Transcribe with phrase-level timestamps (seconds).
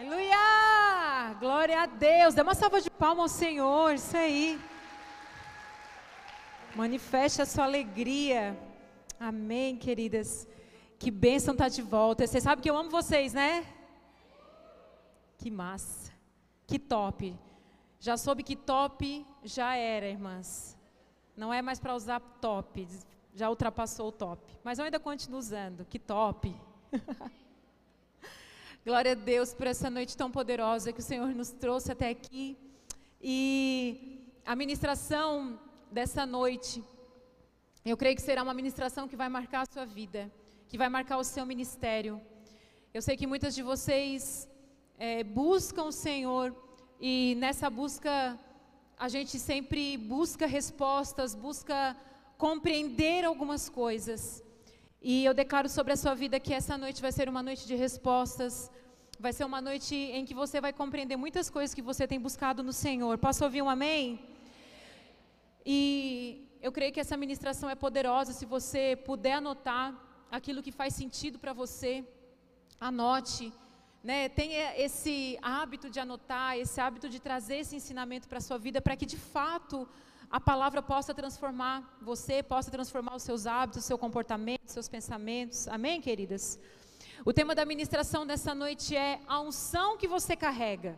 [0.00, 1.36] Aleluia!
[1.38, 2.32] Glória a Deus.
[2.32, 3.92] Dê uma salva de palmas ao Senhor.
[3.92, 4.58] Isso aí.
[6.74, 8.58] Manifeste a sua alegria.
[9.18, 10.48] Amém, queridas.
[10.98, 12.26] Que bênção estar tá de volta.
[12.26, 13.66] Vocês sabem que eu amo vocês, né?
[15.36, 16.10] Que massa.
[16.66, 17.38] Que top.
[17.98, 20.78] Já soube que top já era, irmãs.
[21.36, 22.88] Não é mais para usar top.
[23.34, 24.50] Já ultrapassou o top.
[24.64, 25.84] Mas eu ainda continuo usando.
[25.84, 26.56] Que top.
[28.82, 32.56] Glória a Deus por essa noite tão poderosa que o Senhor nos trouxe até aqui.
[33.20, 35.60] E a ministração
[35.92, 36.82] dessa noite,
[37.84, 40.32] eu creio que será uma ministração que vai marcar a sua vida,
[40.66, 42.18] que vai marcar o seu ministério.
[42.94, 44.48] Eu sei que muitas de vocês
[44.98, 46.56] é, buscam o Senhor
[46.98, 48.40] e nessa busca
[48.98, 51.94] a gente sempre busca respostas, busca
[52.38, 54.42] compreender algumas coisas.
[55.02, 57.74] E eu declaro sobre a sua vida que essa noite vai ser uma noite de
[57.74, 58.70] respostas.
[59.18, 62.62] Vai ser uma noite em que você vai compreender muitas coisas que você tem buscado
[62.62, 63.16] no Senhor.
[63.16, 64.20] Posso ouvir um amém?
[65.64, 68.34] E eu creio que essa ministração é poderosa.
[68.34, 69.86] Se você puder anotar
[70.30, 72.04] aquilo que faz sentido para você,
[72.78, 73.50] anote.
[74.04, 74.28] Né?
[74.28, 78.82] Tenha esse hábito de anotar, esse hábito de trazer esse ensinamento para a sua vida,
[78.82, 79.88] para que de fato
[80.30, 85.66] a palavra possa transformar você, possa transformar os seus hábitos, seu comportamento, seus pensamentos.
[85.66, 86.58] Amém, queridas?
[87.24, 90.96] O tema da ministração dessa noite é a unção que você carrega.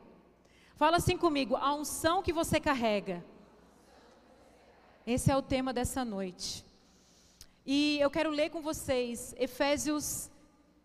[0.76, 3.24] Fala assim comigo, a unção que você carrega.
[5.06, 6.62] Esse é o tema dessa noite.
[7.64, 10.30] E eu quero ler com vocês Efésios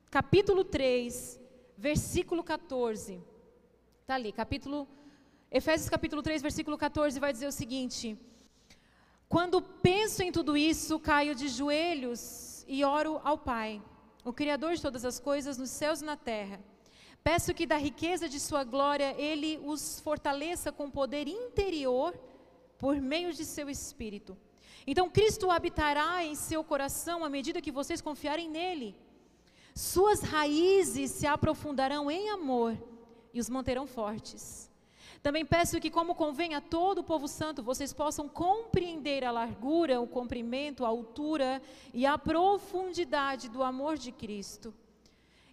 [0.10, 1.38] capítulo 3,
[1.78, 3.22] versículo 14.
[4.02, 4.88] Está ali, capítulo
[5.52, 8.18] Efésios capítulo 3, versículo 14 vai dizer o seguinte:
[9.30, 13.82] quando penso em tudo isso, caio de joelhos e oro ao Pai,
[14.24, 16.60] o Criador de todas as coisas nos céus e na terra.
[17.24, 22.18] Peço que da riqueza de Sua glória Ele os fortaleça com poder interior
[22.78, 24.38] por meio de Seu Espírito.
[24.86, 28.96] Então Cristo habitará em seu coração à medida que vocês confiarem nele.
[29.76, 32.78] Suas raízes se aprofundarão em amor
[33.34, 34.72] e os manterão fortes.
[35.22, 40.00] Também peço que, como convém a todo o povo santo, vocês possam compreender a largura,
[40.00, 41.62] o comprimento, a altura
[41.94, 44.74] e a profundidade do amor de Cristo.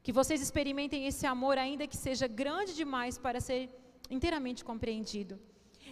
[0.03, 3.71] Que vocês experimentem esse amor, ainda que seja grande demais para ser
[4.11, 5.39] inteiramente compreendido.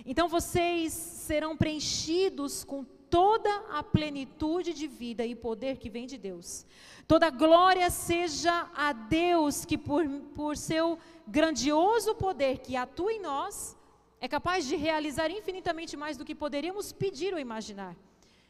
[0.04, 6.16] Então vocês serão preenchidos com toda a plenitude de vida e poder que vem de
[6.16, 6.64] Deus.
[7.06, 13.76] Toda glória seja a Deus que, por, por seu grandioso poder que atua em nós,
[14.18, 17.94] é capaz de realizar infinitamente mais do que poderíamos pedir ou imaginar.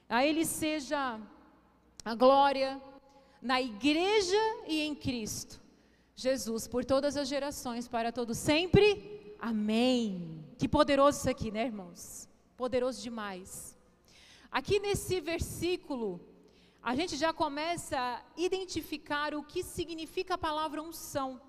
[0.09, 1.19] A Ele seja
[2.05, 2.81] a glória
[3.43, 5.61] na igreja e em Cristo.
[6.15, 9.35] Jesus, por todas as gerações, para todos sempre.
[9.41, 10.45] Amém.
[10.57, 12.29] Que poderoso isso aqui, né, irmãos?
[12.57, 13.72] Poderoso demais.
[14.59, 16.21] Aqui nesse versículo,
[16.83, 21.41] a gente já começa a identificar o que significa a palavra unção.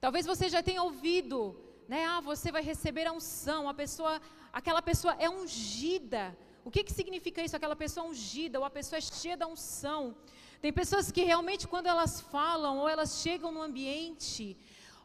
[0.00, 1.54] Talvez você já tenha ouvido,
[1.86, 2.06] né?
[2.06, 4.18] Ah, você vai receber a unção, a pessoa,
[4.50, 6.34] aquela pessoa é ungida.
[6.64, 7.54] O que, que significa isso?
[7.54, 10.16] Aquela pessoa ungida, ou a pessoa é cheia da unção.
[10.62, 14.56] Tem pessoas que realmente, quando elas falam, ou elas chegam no ambiente,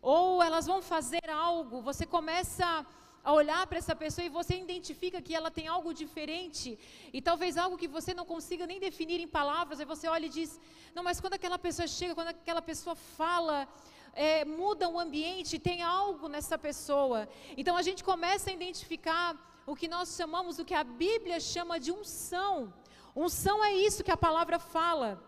[0.01, 2.85] ou elas vão fazer algo, você começa a
[3.33, 6.77] olhar para essa pessoa e você identifica que ela tem algo diferente,
[7.11, 10.29] e talvez algo que você não consiga nem definir em palavras, aí você olha e
[10.29, 10.59] diz:
[10.95, 13.67] Não, mas quando aquela pessoa chega, quando aquela pessoa fala,
[14.13, 17.29] é, muda o ambiente, tem algo nessa pessoa.
[17.55, 21.79] Então a gente começa a identificar o que nós chamamos, o que a Bíblia chama
[21.79, 22.73] de unção.
[23.15, 25.21] Unção é isso que a palavra fala.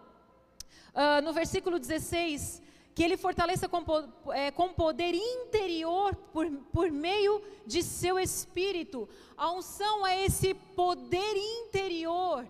[0.89, 2.61] Uh, no versículo 16,
[2.99, 3.81] que ele fortaleça com,
[4.33, 9.07] é, com poder interior por, por meio de seu espírito.
[9.37, 12.45] A unção é esse poder interior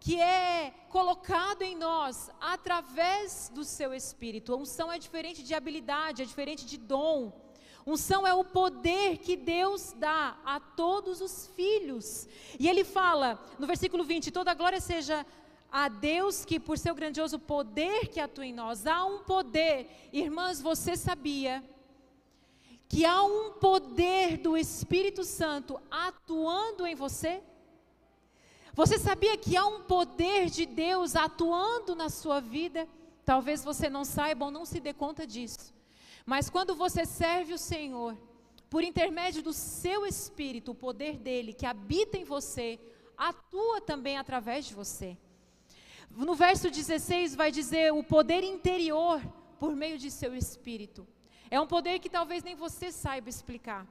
[0.00, 4.52] que é colocado em nós através do seu espírito.
[4.52, 7.32] A unção é diferente de habilidade, é diferente de dom.
[7.86, 12.26] Unção é o poder que Deus dá a todos os filhos.
[12.58, 15.24] E ele fala no versículo 20: toda glória seja
[15.72, 19.88] a Deus que, por seu grandioso poder que atua em nós, há um poder.
[20.12, 21.64] Irmãs, você sabia
[22.86, 27.42] que há um poder do Espírito Santo atuando em você?
[28.74, 32.86] Você sabia que há um poder de Deus atuando na sua vida?
[33.24, 35.72] Talvez você não saiba ou não se dê conta disso.
[36.26, 38.14] Mas quando você serve o Senhor,
[38.68, 42.78] por intermédio do seu espírito, o poder dele que habita em você,
[43.16, 45.16] atua também através de você.
[46.16, 49.22] No verso 16 vai dizer o poder interior
[49.58, 51.06] por meio de seu espírito.
[51.50, 53.86] É um poder que talvez nem você saiba explicar.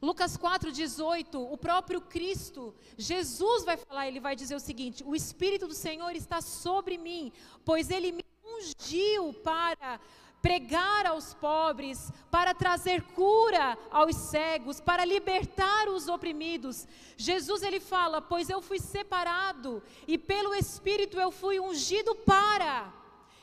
[0.00, 5.66] Lucas 4,18, o próprio Cristo, Jesus vai falar, ele vai dizer o seguinte: O Espírito
[5.66, 7.32] do Senhor está sobre mim,
[7.64, 10.00] pois ele me ungiu para
[10.40, 16.86] pregar aos pobres, para trazer cura aos cegos, para libertar os oprimidos.
[17.16, 22.92] Jesus ele fala: "Pois eu fui separado e pelo Espírito eu fui ungido para".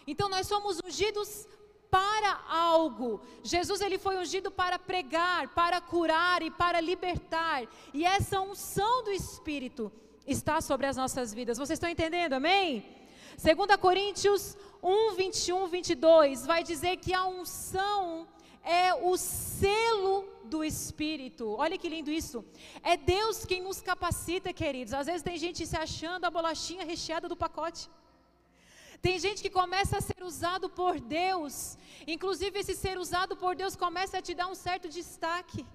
[0.07, 1.47] Então nós somos ungidos
[1.89, 3.21] para algo.
[3.43, 7.63] Jesus ele foi ungido para pregar, para curar e para libertar.
[7.93, 9.91] E essa unção do Espírito
[10.27, 11.57] está sobre as nossas vidas.
[11.57, 12.33] Vocês estão entendendo?
[12.33, 12.85] Amém?
[13.41, 18.27] 2 Coríntios 1, 21, 22 vai dizer que a unção
[18.63, 21.55] é o selo do Espírito.
[21.63, 22.45] Olha que lindo isso.
[22.83, 24.93] É Deus quem nos capacita, queridos.
[24.93, 27.89] Às vezes tem gente se achando a bolachinha recheada do pacote.
[29.01, 33.75] Tem gente que começa a ser usado por Deus, inclusive esse ser usado por Deus
[33.75, 35.65] começa a te dar um certo destaque.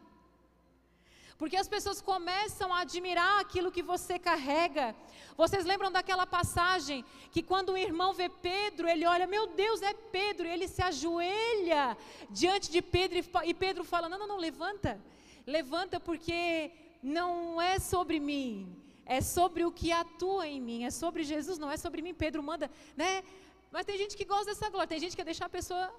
[1.40, 4.94] Porque as pessoas começam a admirar aquilo que você carrega.
[5.38, 7.02] Vocês lembram daquela passagem
[7.32, 10.82] que quando o irmão vê Pedro, ele olha, meu Deus, é Pedro, e ele se
[10.82, 11.96] ajoelha
[12.28, 15.00] diante de Pedro e Pedro fala: Não, não, não, levanta,
[15.46, 16.70] levanta, porque
[17.02, 18.76] não é sobre mim,
[19.06, 22.12] é sobre o que atua em mim, é sobre Jesus, não é sobre mim.
[22.12, 23.24] Pedro manda, né?
[23.72, 25.90] Mas tem gente que gosta dessa glória, tem gente que quer deixar a pessoa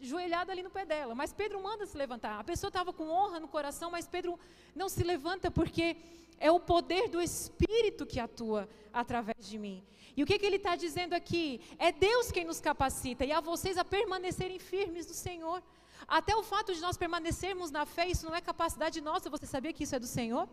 [0.00, 1.14] joelhada ali no pé dela.
[1.14, 2.38] Mas Pedro manda se levantar.
[2.38, 4.38] A pessoa estava com honra no coração, mas Pedro
[4.74, 5.96] não se levanta porque
[6.38, 9.82] é o poder do Espírito que atua através de mim.
[10.16, 11.60] E o que, que ele está dizendo aqui?
[11.78, 15.62] É Deus quem nos capacita e a vocês a permanecerem firmes do Senhor.
[16.06, 19.30] Até o fato de nós permanecermos na fé, isso não é capacidade nossa.
[19.30, 20.48] Você sabia que isso é do Senhor?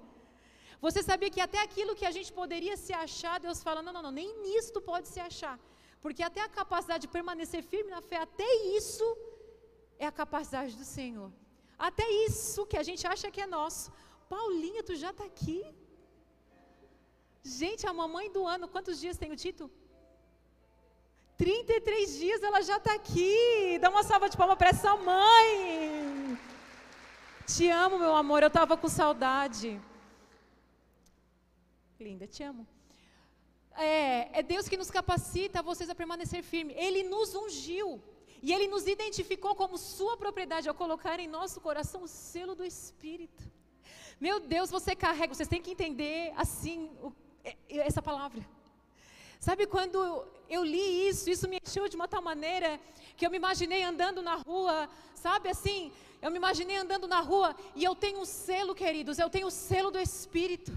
[0.82, 4.02] Você sabia que até aquilo que a gente poderia se achar, Deus fala: não, não,
[4.02, 5.60] não, nem nisto pode se achar.
[6.02, 8.48] Porque até a capacidade de permanecer firme na fé, até
[8.78, 9.06] isso
[10.04, 11.30] é a capacidade do Senhor.
[11.88, 13.86] Até isso que a gente acha que é nosso.
[14.34, 15.60] Paulinha, tu já está aqui?
[17.60, 19.66] Gente, a mamãe do ano, quantos dias tem o Tito?
[21.38, 23.80] 33 dias ela já está aqui.
[23.84, 26.38] Dá uma salva de palmas para essa mãe.
[27.54, 28.42] Te amo, meu amor.
[28.44, 29.72] Eu estava com saudade.
[32.00, 32.64] Linda, te amo.
[33.76, 36.74] É, é Deus que nos capacita vocês a permanecer firme.
[36.86, 37.88] Ele nos ungiu.
[38.42, 42.66] E Ele nos identificou como Sua propriedade ao colocar em nosso coração o selo do
[42.66, 43.44] Espírito.
[44.20, 47.12] Meu Deus, você carrega, vocês têm que entender assim o,
[47.44, 48.46] é, é, essa palavra.
[49.40, 49.98] Sabe quando
[50.48, 52.80] eu li isso, isso me encheu de uma tal maneira
[53.18, 55.92] que eu me imaginei andando na rua, sabe assim?
[56.22, 59.52] Eu me imaginei andando na rua e eu tenho um selo, queridos, eu tenho o
[59.52, 60.72] selo do Espírito.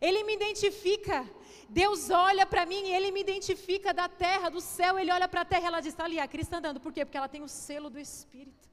[0.00, 1.28] Ele me identifica.
[1.68, 4.98] Deus olha para mim e Ele me identifica da terra, do céu.
[4.98, 6.80] Ele olha para a terra e ela diz: está ali, a Cris está andando.
[6.80, 7.04] Por quê?
[7.04, 8.68] Porque ela tem o selo do Espírito.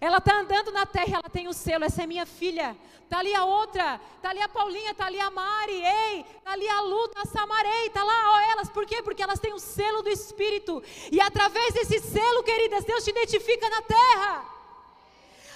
[0.00, 1.84] Ela está andando na terra, ela tem o selo.
[1.84, 2.76] Essa é minha filha.
[3.02, 4.00] Está ali a outra.
[4.16, 4.92] Está ali a Paulinha.
[4.92, 5.82] Está ali a Mari.
[5.84, 6.20] Ei.
[6.20, 7.06] Está ali a Lu.
[7.06, 7.86] Está a Samarei.
[7.86, 8.68] Está lá ó, elas.
[8.68, 9.02] Por quê?
[9.02, 10.80] Porque elas têm o selo do Espírito.
[11.10, 14.44] E através desse selo, queridas, Deus te identifica na terra.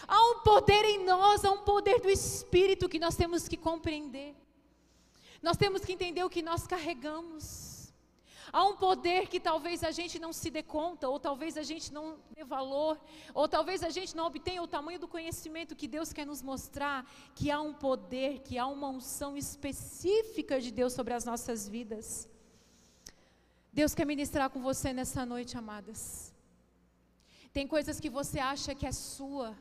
[0.09, 4.35] Há um poder em nós, há um poder do Espírito que nós temos que compreender.
[5.47, 7.47] Nós temos que entender o que nós carregamos.
[8.51, 11.93] Há um poder que talvez a gente não se dê conta, ou talvez a gente
[11.93, 12.05] não
[12.35, 12.99] dê valor,
[13.35, 16.99] ou talvez a gente não obtenha o tamanho do conhecimento que Deus quer nos mostrar,
[17.35, 22.07] que há um poder, que há uma unção específica de Deus sobre as nossas vidas.
[23.71, 26.33] Deus quer ministrar com você nessa noite, amadas.
[27.53, 29.55] Tem coisas que você acha que é sua,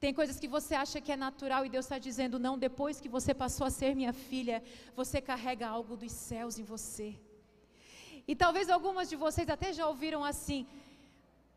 [0.00, 3.08] tem coisas que você acha que é natural e Deus está dizendo: não, depois que
[3.08, 4.62] você passou a ser minha filha,
[4.94, 7.16] você carrega algo dos céus em você.
[8.26, 10.66] E talvez algumas de vocês até já ouviram assim.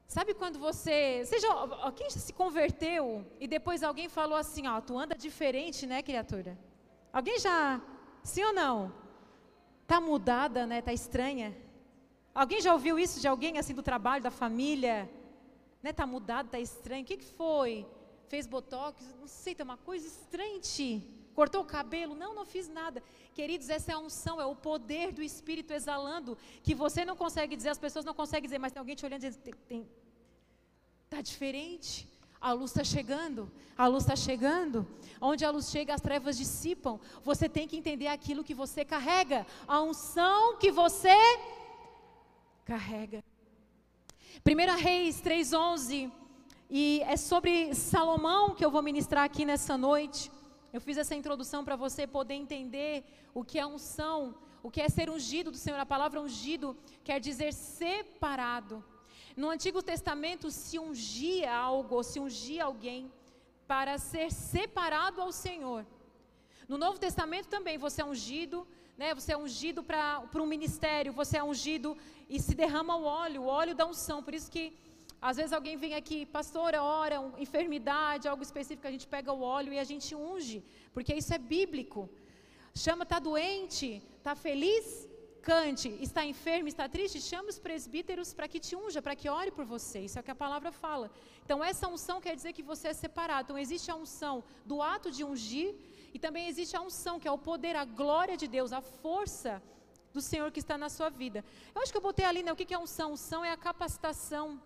[0.08, 1.24] Sabe quando você.
[1.26, 1.48] Seja,
[1.96, 6.58] quem já se converteu e depois alguém falou assim: ó, tu anda diferente, né, criatura?
[7.14, 7.80] Alguém já.
[8.24, 8.92] Sim ou não?
[9.86, 10.82] Tá mudada, né?
[10.82, 11.56] Tá estranha.
[12.34, 15.10] Alguém já ouviu isso de alguém assim do trabalho, da família?
[15.84, 15.94] Né?
[15.94, 17.04] Tá mudado, tá estranho.
[17.04, 17.86] O que, que foi?
[18.32, 20.62] Fez botox, não sei, tem uma coisa estranha.
[21.40, 22.14] Cortou o cabelo?
[22.16, 23.04] Não, não fiz nada.
[23.38, 27.58] Queridos, essa é a unção, é o poder do Espírito exalando, que você não consegue
[27.58, 29.90] dizer, as pessoas não conseguem dizer, mas tem alguém te olhando e dizendo,
[31.06, 31.94] está diferente.
[32.40, 34.88] A luz está chegando, a luz está chegando.
[35.30, 37.00] Onde a luz chega, as trevas dissipam.
[37.24, 41.16] Você tem que entender aquilo que você carrega, a unção que você
[42.66, 43.24] carrega.
[44.44, 46.21] 1 Reis 3,11
[46.74, 50.32] e é sobre Salomão que eu vou ministrar aqui nessa noite.
[50.72, 54.88] Eu fiz essa introdução para você poder entender o que é unção, o que é
[54.88, 55.78] ser ungido do Senhor.
[55.78, 58.82] A palavra ungido quer dizer separado.
[59.36, 63.12] No Antigo Testamento se ungia algo, se ungia alguém
[63.68, 65.86] para ser separado ao Senhor.
[66.70, 68.66] No Novo Testamento também você é ungido,
[68.98, 69.14] né?
[69.14, 71.98] Você é ungido para um ministério, você é ungido
[72.30, 74.24] e se derrama o óleo, o óleo da unção.
[74.24, 74.74] Por isso que
[75.30, 79.42] às vezes alguém vem aqui, pastora, ora, um, enfermidade, algo específico, a gente pega o
[79.42, 80.64] óleo e a gente unge,
[80.94, 82.10] porque isso é bíblico.
[82.74, 84.86] Chama, está doente, está feliz,
[85.42, 89.52] cante, está enfermo, está triste, chama os presbíteros para que te unja, para que ore
[89.52, 90.00] por você.
[90.00, 91.12] Isso é o que a palavra fala.
[91.44, 93.44] Então, essa unção quer dizer que você é separado.
[93.46, 95.76] Então, existe a unção do ato de ungir
[96.14, 99.62] e também existe a unção, que é o poder, a glória de Deus, a força
[100.14, 101.44] do Senhor que está na sua vida.
[101.74, 102.52] Eu acho que eu botei ali, né?
[102.52, 103.14] O que é unção?
[103.14, 104.60] Unção é a capacitação.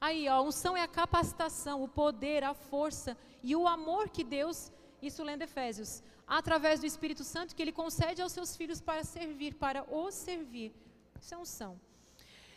[0.00, 4.72] Aí, ó, unção é a capacitação, o poder, a força e o amor que Deus,
[5.02, 9.54] isso lendo Efésios, através do Espírito Santo, que Ele concede aos seus filhos para servir,
[9.54, 10.72] para os servir.
[11.20, 11.78] Isso é unção.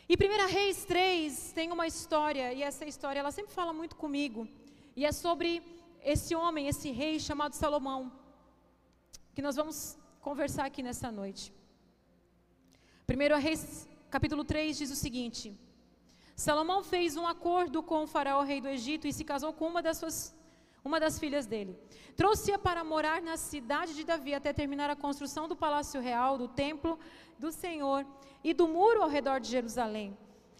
[0.08, 4.48] E 1 Reis 3 tem uma história, e essa história ela sempre fala muito comigo,
[4.96, 5.62] e é sobre
[6.02, 8.12] esse homem, esse rei chamado Salomão,
[9.34, 11.52] que nós vamos conversar aqui nessa noite.
[13.06, 15.58] 1 Reis, capítulo 3, diz o seguinte:
[16.34, 19.82] Salomão fez um acordo com o faraó, rei do Egito, e se casou com uma
[19.82, 20.34] das suas
[20.84, 21.76] uma das filhas dele.
[22.14, 26.46] Trouxe-a para morar na cidade de Davi até terminar a construção do palácio real, do
[26.46, 26.98] templo
[27.38, 28.06] do Senhor
[28.42, 30.16] e do muro ao redor de Jerusalém.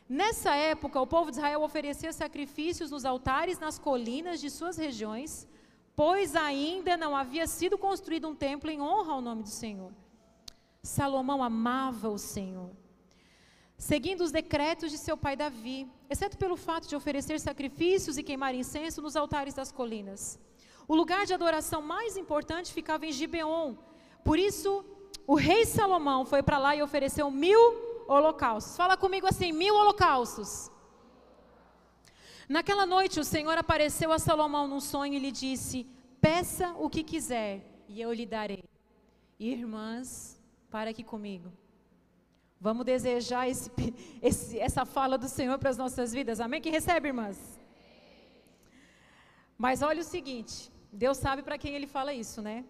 [0.08, 5.46] Nessa época, o povo de Israel oferecia sacrifícios nos altares nas colinas de suas regiões,
[5.94, 9.92] pois ainda não havia sido construído um templo em honra ao nome do Senhor.
[10.82, 12.70] Salomão amava o Senhor,
[13.76, 18.54] seguindo os decretos de seu pai Davi, exceto pelo fato de oferecer sacrifícios e queimar
[18.54, 20.38] incenso nos altares das colinas.
[20.86, 23.74] O lugar de adoração mais importante ficava em Gibeon,
[24.22, 24.84] por isso
[25.26, 27.60] o rei Salomão foi para lá e ofereceu mil
[28.06, 28.76] holocaustos.
[28.76, 30.70] Fala comigo assim: mil holocaustos.
[32.48, 35.86] Naquela noite, o Senhor apareceu a Salomão num sonho e lhe disse:
[36.20, 38.64] Peça o que quiser e eu lhe darei.
[39.38, 40.40] Irmãs,
[40.70, 41.50] para aqui comigo.
[42.60, 43.70] Vamos desejar esse,
[44.22, 46.40] esse, essa fala do Senhor para as nossas vidas.
[46.40, 46.60] Amém?
[46.60, 47.58] Que recebe, irmãs?
[49.56, 52.64] Mas olha o seguinte: Deus sabe para quem ele fala isso, né?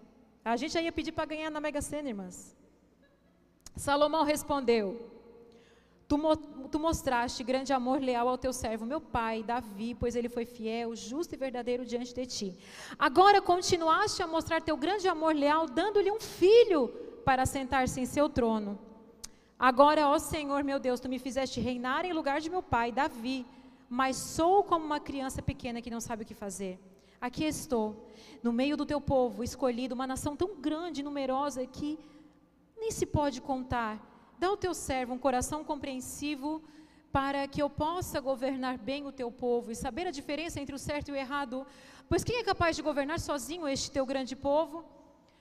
[0.45, 2.57] A gente já ia pedir para ganhar na Mega Sena, irmãs.
[3.77, 5.11] Salomão respondeu:
[6.07, 6.17] Tu,
[6.71, 10.95] tu, mostraste grande amor leal ao teu servo, meu pai, Davi, pois ele foi fiel,
[10.95, 12.59] justo e verdadeiro diante de ti.
[12.99, 16.89] Agora continuaste a mostrar teu grande amor leal, dando-lhe um filho
[17.25, 18.79] para sentar-se em seu trono.
[19.59, 23.47] Agora, ó Senhor meu Deus, tu me fizeste reinar em lugar de meu pai, Davi,
[23.89, 26.79] mas sou como uma criança pequena que não sabe o que fazer.
[27.21, 28.11] Aqui estou,
[28.43, 31.99] no meio do teu povo, escolhido, uma nação tão grande e numerosa que
[32.77, 33.99] nem se pode contar.
[34.39, 36.63] Dá ao teu servo um coração compreensivo
[37.13, 40.79] para que eu possa governar bem o teu povo e saber a diferença entre o
[40.79, 41.65] certo e o errado.
[42.09, 44.85] Pois quem é capaz de governar sozinho este teu grande povo?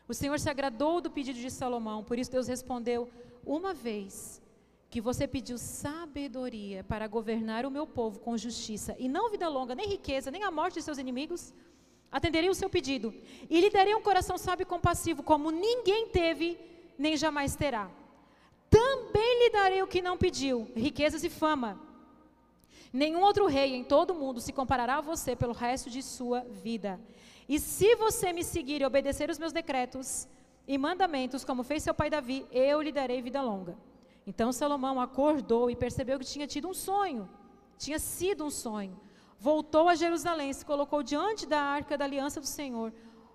[0.08, 3.10] O Senhor se agradou do pedido de Salomão, por isso Deus respondeu:
[3.46, 4.42] Uma vez
[4.90, 9.74] que você pediu sabedoria para governar o meu povo com justiça, e não vida longa,
[9.74, 11.54] nem riqueza, nem a morte de seus inimigos,
[12.12, 13.14] atenderei o seu pedido,
[13.50, 16.60] e lhe darei um coração sábio e compassivo, como ninguém teve,
[16.98, 17.90] nem jamais terá
[18.74, 21.80] também lhe darei o que não pediu, riquezas e fama.
[22.92, 26.40] Nenhum outro rei em todo o mundo se comparará a você pelo resto de sua
[26.42, 27.00] vida.
[27.48, 30.28] E se você me seguir e obedecer os meus decretos
[30.68, 33.78] e mandamentos, como fez seu pai Davi, eu lhe darei vida longa.
[34.26, 37.30] Então Salomão acordou e percebeu que tinha tido um sonho.
[37.78, 38.98] Tinha sido um sonho.
[39.38, 42.94] Voltou a Jerusalém, se colocou diante da arca da aliança do Senhor,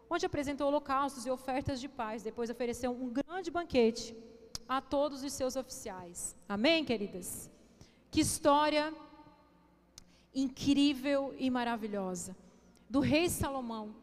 [0.08, 2.22] onde apresentou holocaustos e ofertas de paz.
[2.22, 4.16] Depois ofereceu um grande banquete
[4.66, 6.34] a todos os seus oficiais.
[6.48, 7.50] Amém, queridas?
[8.10, 8.92] Que história
[10.34, 12.34] incrível e maravilhosa
[12.88, 13.94] do rei Salomão.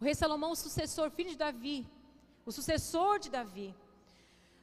[0.00, 1.86] O rei Salomão, o sucessor, filho de Davi,
[2.46, 3.74] o sucessor de Davi.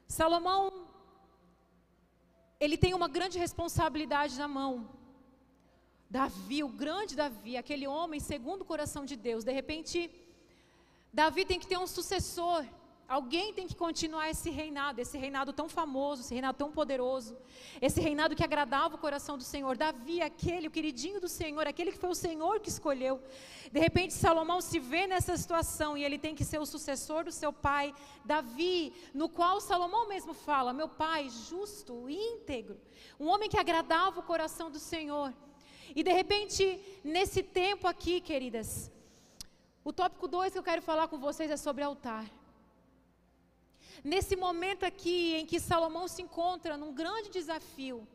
[0.07, 0.87] Salomão,
[2.59, 4.73] ele tem uma grande responsabilidade na mão.
[6.09, 9.97] Davi, o grande Davi, aquele homem segundo o coração de Deus, de repente,
[11.13, 12.65] Davi tem que ter um sucessor.
[13.11, 17.37] Alguém tem que continuar esse reinado, esse reinado tão famoso, esse reinado tão poderoso,
[17.81, 19.75] esse reinado que agradava o coração do Senhor.
[19.75, 23.21] Davi, aquele, o queridinho do Senhor, aquele que foi o Senhor que escolheu.
[23.69, 27.33] De repente, Salomão se vê nessa situação e ele tem que ser o sucessor do
[27.33, 32.79] seu pai, Davi, no qual Salomão mesmo fala: Meu pai, justo, íntegro,
[33.19, 35.33] um homem que agradava o coração do Senhor.
[35.93, 38.89] E de repente, nesse tempo aqui, queridas,
[39.83, 42.25] o tópico 2 que eu quero falar com vocês é sobre altar.
[44.03, 48.07] Nesse momento aqui em que Salomão se encontra num grande desafio,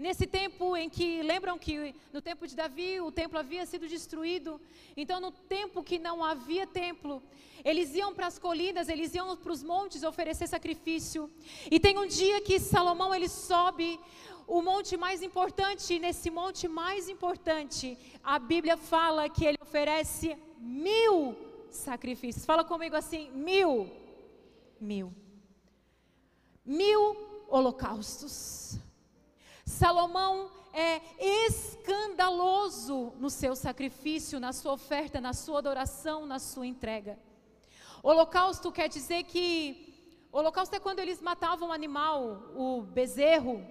[0.00, 4.58] Nesse tempo em que, lembram que no tempo de Davi o templo havia sido destruído,
[4.96, 7.22] então no tempo que não havia templo,
[7.62, 11.30] eles iam para as colinas, eles iam para os montes oferecer sacrifício.
[11.70, 14.00] E tem um dia que Salomão ele sobe
[14.46, 20.34] o monte mais importante, e nesse monte mais importante, a Bíblia fala que ele oferece
[20.58, 21.36] mil
[21.68, 22.46] sacrifícios.
[22.46, 23.99] Fala comigo assim: mil.
[24.80, 25.12] Mil.
[26.64, 28.78] Mil holocaustos.
[29.64, 31.00] Salomão é
[31.46, 37.18] escandaloso no seu sacrifício, na sua oferta, na sua adoração, na sua entrega.
[38.02, 43.62] Holocausto quer dizer que holocausto é quando eles matavam um animal, o bezerro.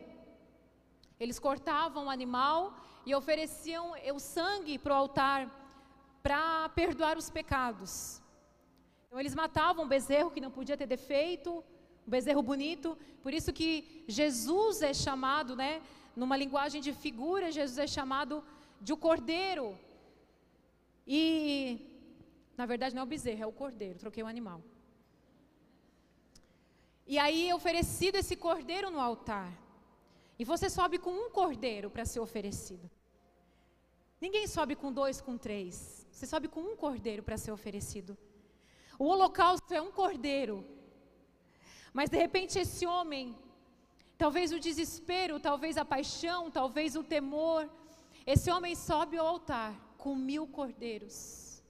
[1.19, 2.73] Eles cortavam o animal
[3.05, 5.49] e ofereciam o sangue para o altar
[6.21, 8.18] para perdoar os pecados.
[9.09, 11.63] Então eles matavam um bezerro que não podia ter defeito,
[12.07, 12.95] um bezerro bonito.
[13.23, 15.81] Por isso que Jesus é chamado, né,
[16.15, 18.43] numa linguagem de figura, Jesus é chamado
[18.79, 19.75] de o cordeiro.
[21.07, 21.25] E
[22.55, 24.61] na verdade não é o bezerro, é o cordeiro, troquei o animal.
[27.07, 29.51] E aí é oferecido esse cordeiro no altar.
[30.37, 32.87] E você sobe com um cordeiro para ser oferecido.
[34.21, 36.05] Ninguém sobe com dois, com três.
[36.11, 38.15] Você sobe com um cordeiro para ser oferecido.
[38.99, 40.63] O holocausto é um cordeiro
[41.93, 43.35] mas de repente esse homem,
[44.17, 47.69] talvez o desespero, talvez a paixão, talvez o temor,
[48.25, 51.63] esse homem sobe ao altar com mil cordeiros.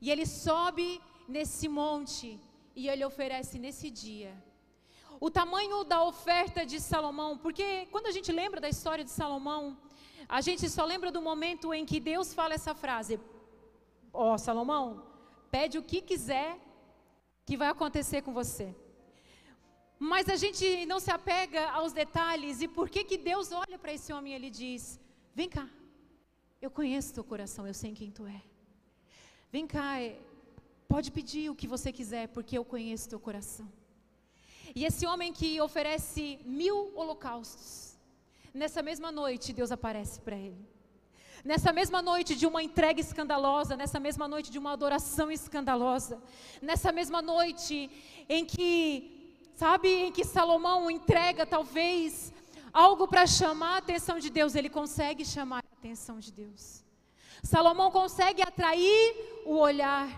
[0.00, 2.38] E ele sobe nesse monte
[2.76, 4.32] e ele oferece nesse dia.
[5.18, 9.76] O tamanho da oferta de Salomão, porque quando a gente lembra da história de Salomão,
[10.28, 13.20] a gente só lembra do momento em que Deus fala essa frase:
[14.12, 15.09] Ó, oh, Salomão,
[15.50, 16.58] pede o que quiser
[17.46, 18.74] que vai acontecer com você.
[19.98, 22.62] Mas a gente não se apega aos detalhes.
[22.62, 24.98] E por que que Deus olha para esse homem e ele diz:
[25.34, 25.68] Vem cá,
[26.62, 28.40] eu conheço teu coração, eu sei quem tu é.
[29.52, 30.18] Vem cá, é,
[30.88, 33.68] pode pedir o que você quiser, porque eu conheço teu coração.
[34.74, 37.98] E esse homem que oferece mil holocaustos,
[38.54, 40.64] nessa mesma noite Deus aparece para ele.
[41.44, 46.20] Nessa mesma noite de uma entrega escandalosa, nessa mesma noite de uma adoração escandalosa,
[46.60, 47.90] nessa mesma noite
[48.28, 49.20] em que
[49.60, 52.32] Sabe em que Salomão entrega talvez
[52.72, 56.82] algo para chamar a atenção de Deus, ele consegue chamar a atenção de Deus.
[57.42, 60.08] Salomão consegue atrair o olhar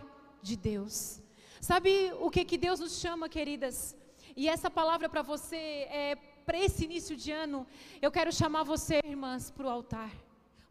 [0.41, 1.21] de Deus.
[1.61, 3.97] Sabe o que que Deus nos chama, queridas?
[4.37, 5.57] E essa palavra para você
[5.91, 7.67] é para esse início de ano,
[8.01, 10.13] eu quero chamar você, irmãs, para o altar,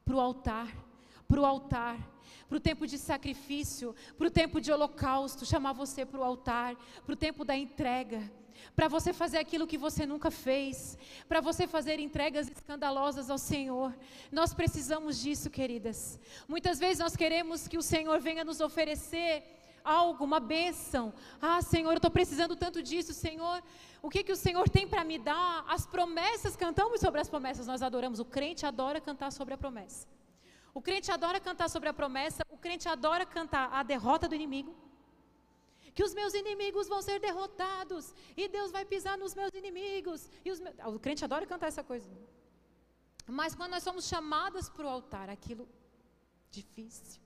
[0.06, 0.76] para o altar,
[1.28, 1.98] para o altar,
[2.48, 6.76] para o tempo de sacrifício, para o tempo de holocausto, chamar você para o altar,
[7.06, 8.32] para o tempo da entrega
[8.76, 13.96] para você fazer aquilo que você nunca fez, para você fazer entregas escandalosas ao Senhor.
[14.32, 16.20] Nós precisamos disso, queridas.
[16.48, 19.44] Muitas vezes nós queremos que o Senhor venha nos oferecer
[19.84, 21.14] algo, uma bênção.
[21.42, 23.64] Ah, Senhor, eu estou precisando tanto disso, Senhor.
[24.02, 25.66] O que, que o Senhor tem para me dar?
[25.68, 28.20] As promessas, cantamos sobre as promessas, nós adoramos.
[28.20, 30.08] O crente adora cantar sobre a promessa.
[30.74, 34.74] O crente adora cantar sobre a promessa, o crente adora cantar a derrota do inimigo
[35.94, 40.30] que os meus inimigos vão ser derrotados e Deus vai pisar nos meus inimigos.
[40.46, 40.60] E meus...
[40.96, 42.10] O crente adora cantar essa coisa.
[43.28, 45.68] Mas quando nós somos chamadas para o altar, aquilo
[46.50, 47.22] difícil.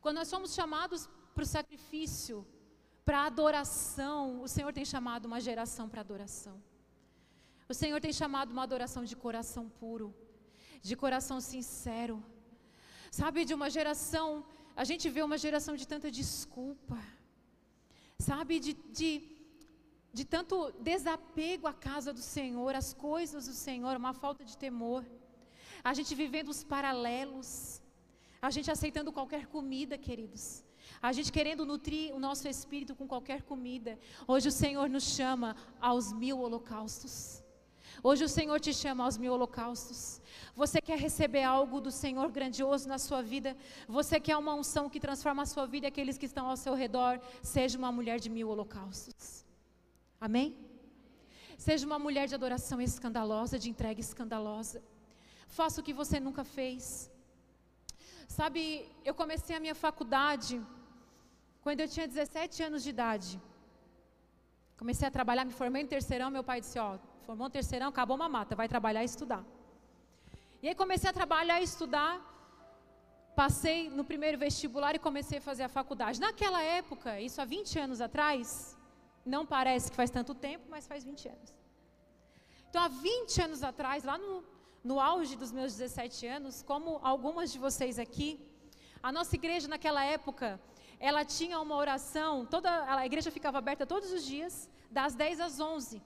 [0.00, 2.36] Quando nós somos chamados para o sacrifício,
[3.06, 6.56] para a adoração, o Senhor tem chamado uma geração para adoração.
[7.72, 10.08] O Senhor tem chamado uma adoração de coração puro,
[10.88, 12.16] de coração sincero.
[13.18, 14.26] Sabe, de uma geração,
[14.82, 16.98] a gente vê uma geração de tanta desculpa
[18.18, 19.22] sabe, de, de,
[20.12, 25.04] de tanto desapego à casa do Senhor, às coisas do Senhor, uma falta de temor.
[25.84, 27.80] A gente vivendo os paralelos,
[28.40, 30.64] a gente aceitando qualquer comida, queridos.
[31.00, 33.98] A gente querendo nutrir o nosso espírito com qualquer comida.
[34.26, 37.42] Hoje o Senhor nos chama aos mil holocaustos.
[38.02, 40.20] Hoje o Senhor te chama aos mil holocaustos.
[40.54, 43.56] Você quer receber algo do Senhor grandioso na sua vida?
[43.88, 46.74] Você quer uma unção que transforma a sua vida e aqueles que estão ao seu
[46.74, 47.20] redor?
[47.42, 49.44] Seja uma mulher de mil holocaustos.
[50.20, 50.56] Amém?
[51.58, 54.82] Seja uma mulher de adoração escandalosa, de entrega escandalosa.
[55.48, 57.10] Faça o que você nunca fez.
[58.28, 60.60] Sabe, eu comecei a minha faculdade
[61.66, 63.30] quando eu tinha 17 anos de idade.
[64.80, 68.14] Comecei a trabalhar, me formei em terceirão, meu pai disse, ó, formou um terceirão, acabou
[68.14, 69.42] uma mata, vai trabalhar e estudar.
[70.62, 72.12] E aí comecei a trabalhar e estudar,
[73.34, 76.20] passei no primeiro vestibular e comecei a fazer a faculdade.
[76.20, 78.78] Naquela época, isso há 20 anos atrás,
[79.34, 81.52] não parece que faz tanto tempo, mas faz 20 anos.
[82.70, 84.44] Então, há 20 anos atrás, lá no,
[84.84, 88.30] no auge dos meus 17 anos, como algumas de vocês aqui,
[89.02, 90.60] a nossa igreja naquela época,
[90.98, 95.60] ela tinha uma oração, toda a igreja ficava aberta todos os dias, das 10 às
[95.60, 96.02] 11.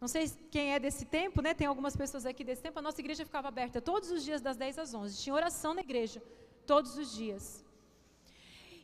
[0.00, 1.54] Não sei quem é desse tempo, né?
[1.54, 2.78] Tem algumas pessoas aqui desse tempo.
[2.78, 5.22] A nossa igreja ficava aberta todos os dias das 10 às 11.
[5.22, 6.20] Tinha oração na igreja
[6.66, 7.64] todos os dias.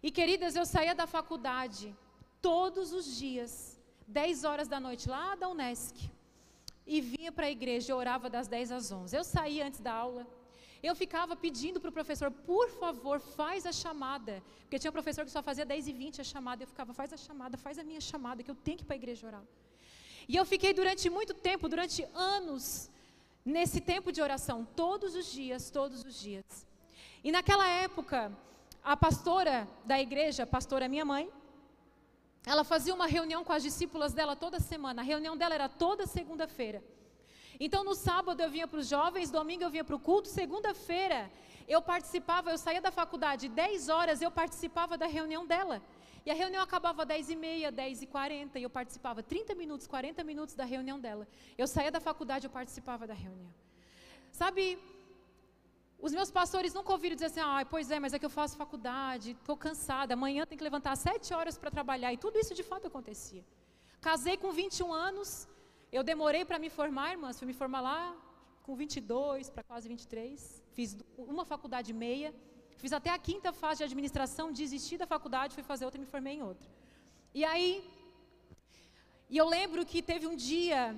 [0.02, 1.96] E queridas, eu saía da faculdade
[2.40, 6.08] todos os dias, 10 horas da noite, lá da Unesc,
[6.87, 9.16] e vinha para a igreja e orava das 10 às 11.
[9.16, 10.24] Eu saía antes da aula,
[10.83, 14.43] eu ficava pedindo para o professor, por favor, faz a chamada.
[14.62, 16.62] Porque tinha um professor que só fazia 10 e 20 a chamada.
[16.62, 18.95] Eu ficava, faz a chamada, faz a minha chamada, que eu tenho que ir para
[18.95, 19.43] a igreja orar.
[20.29, 22.91] E eu fiquei durante muito tempo, durante anos,
[23.45, 26.45] nesse tempo de oração, todos os dias, todos os dias.
[27.25, 28.31] E naquela época,
[28.85, 31.31] a pastora da igreja, a pastora minha mãe,
[32.47, 35.03] ela fazia uma reunião com as discípulas dela toda semana.
[35.03, 36.83] A reunião dela era toda segunda-feira.
[37.61, 41.31] Então, no sábado eu vinha para os jovens, domingo eu vinha para o culto, segunda-feira
[41.68, 45.83] eu participava, eu saía da faculdade 10 horas, eu participava da reunião dela.
[46.25, 49.87] E a reunião acabava 10 e meia, 10 e 40, e eu participava 30 minutos,
[49.87, 51.29] 40 minutos da reunião dela.
[51.59, 53.53] Eu saía da faculdade, eu participava da reunião.
[54.33, 54.79] Sabe,
[55.99, 58.57] os meus pastores nunca ouviram dizer assim, ah, pois é, mas é que eu faço
[58.57, 62.12] faculdade, estou cansada, amanhã tem que levantar sete horas para trabalhar.
[62.12, 63.44] E tudo isso de fato acontecia.
[64.01, 65.49] Casei com 21 anos,
[65.90, 68.01] eu demorei para me formar, irmãs, fui me formar lá
[68.62, 70.62] com 22 para quase 23.
[70.77, 72.35] Fiz uma faculdade meia,
[72.77, 76.11] fiz até a quinta fase de administração, desisti da faculdade, fui fazer outra e me
[76.14, 76.68] formei em outra.
[77.35, 77.83] E aí,
[79.31, 80.94] e eu lembro que teve um dia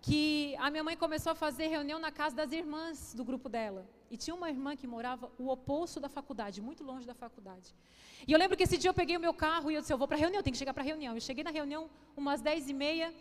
[0.00, 3.84] que a minha mãe começou a fazer reunião na casa das irmãs do grupo dela.
[4.10, 7.74] E tinha uma irmã que morava o oposto da faculdade, muito longe da faculdade.
[8.26, 9.98] E eu lembro que esse dia eu peguei o meu carro e eu disse, eu
[9.98, 11.14] vou para a reunião, tenho que chegar para a reunião.
[11.14, 13.12] Eu cheguei na reunião umas dez e meia,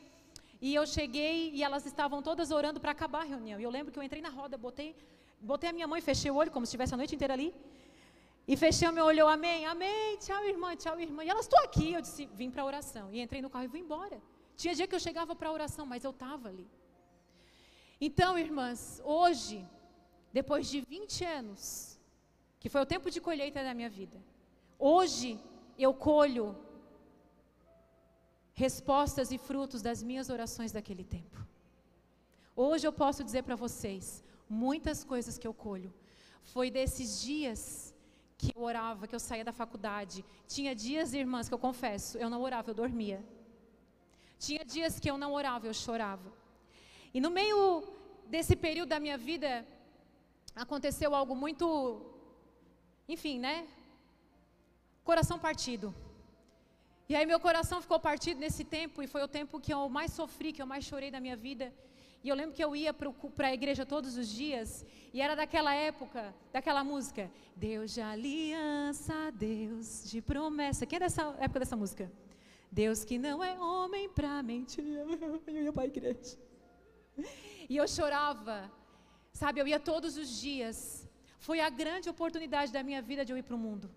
[0.61, 3.59] e eu cheguei e elas estavam todas orando para acabar a reunião.
[3.59, 4.95] E eu lembro que eu entrei na roda, botei,
[5.39, 7.53] botei a minha mãe, fechei o olho, como se estivesse a noite inteira ali.
[8.47, 11.23] E fechei o meu olho, amém, amém, tchau irmã, tchau irmã.
[11.23, 11.93] E elas, estou aqui.
[11.93, 13.11] Eu disse, vim para a oração.
[13.11, 14.21] E entrei no carro e fui embora.
[14.55, 16.67] Tinha dia que eu chegava para a oração, mas eu estava ali.
[17.99, 19.65] Então, irmãs, hoje
[20.31, 21.99] depois de 20 anos,
[22.59, 24.17] que foi o tempo de colheita da minha vida,
[24.77, 25.39] hoje
[25.77, 26.55] eu colho
[28.63, 31.37] respostas e frutos das minhas orações daquele tempo.
[32.55, 35.93] Hoje eu posso dizer para vocês, muitas coisas que eu colho,
[36.53, 37.61] foi desses dias
[38.35, 40.25] que eu orava, que eu saía da faculdade.
[40.47, 43.19] Tinha dias, irmãs, que eu confesso, eu não orava, eu dormia.
[44.39, 46.33] Tinha dias que eu não orava, eu chorava.
[47.13, 47.61] E no meio
[48.25, 49.51] desse período da minha vida,
[50.55, 51.67] aconteceu algo muito,
[53.07, 53.67] enfim, né?
[55.03, 55.93] Coração partido.
[57.09, 60.11] E aí meu coração ficou partido nesse tempo e foi o tempo que eu mais
[60.11, 61.73] sofri, que eu mais chorei da minha vida.
[62.23, 65.73] E eu lembro que eu ia para a igreja todos os dias e era daquela
[65.73, 70.85] época, daquela música, Deus de aliança, Deus de promessa.
[70.85, 72.11] Quem é dessa época dessa música?
[72.69, 74.83] Deus que não é homem para mentir.
[75.47, 76.37] Eu ia para a igreja.
[77.69, 78.71] E eu chorava
[79.39, 80.77] Sabe, eu ia todos os dias.
[81.47, 83.87] Foi a grande oportunidade da minha vida de eu ir para o mundo.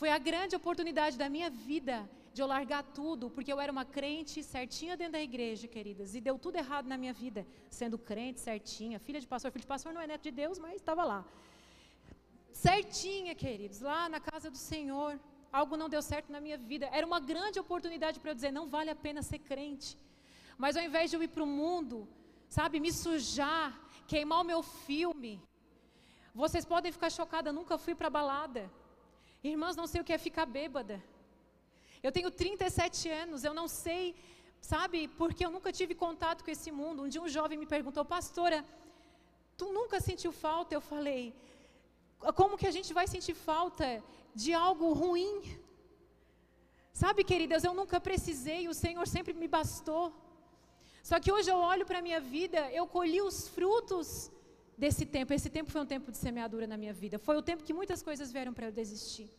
[0.00, 1.96] Foi a grande oportunidade da minha vida
[2.34, 6.20] de eu largar tudo, porque eu era uma crente certinha dentro da igreja, queridas, e
[6.20, 9.92] deu tudo errado na minha vida, sendo crente certinha, filha de pastor, filho de pastor
[9.94, 11.20] não é neto de Deus, mas estava lá.
[12.52, 15.12] Certinha, queridos, lá na casa do Senhor,
[15.60, 16.86] algo não deu certo na minha vida.
[16.98, 19.96] Era uma grande oportunidade para eu dizer, não vale a pena ser crente.
[20.58, 21.96] Mas ao invés de eu ir para o mundo,
[22.48, 23.68] sabe, me sujar,
[24.08, 25.32] queimar o meu filme.
[26.34, 28.68] Vocês podem ficar chocadas, nunca fui para balada.
[29.52, 30.96] Irmãs, não sei o que é ficar bêbada.
[32.06, 34.02] Eu tenho 37 anos, eu não sei,
[34.70, 37.02] sabe, porque eu nunca tive contato com esse mundo.
[37.02, 38.58] Um dia um jovem me perguntou, pastora,
[39.56, 40.74] tu nunca sentiu falta?
[40.74, 41.22] Eu falei,
[42.40, 43.86] como que a gente vai sentir falta
[44.42, 45.34] de algo ruim?
[46.92, 50.04] Sabe, queridas, eu nunca precisei, o Senhor sempre me bastou.
[51.02, 54.30] Só que hoje eu olho para a minha vida, eu colhi os frutos
[54.76, 55.32] desse tempo.
[55.32, 57.18] Esse tempo foi um tempo de semeadura na minha vida.
[57.18, 59.30] Foi o tempo que muitas coisas vieram para eu desistir.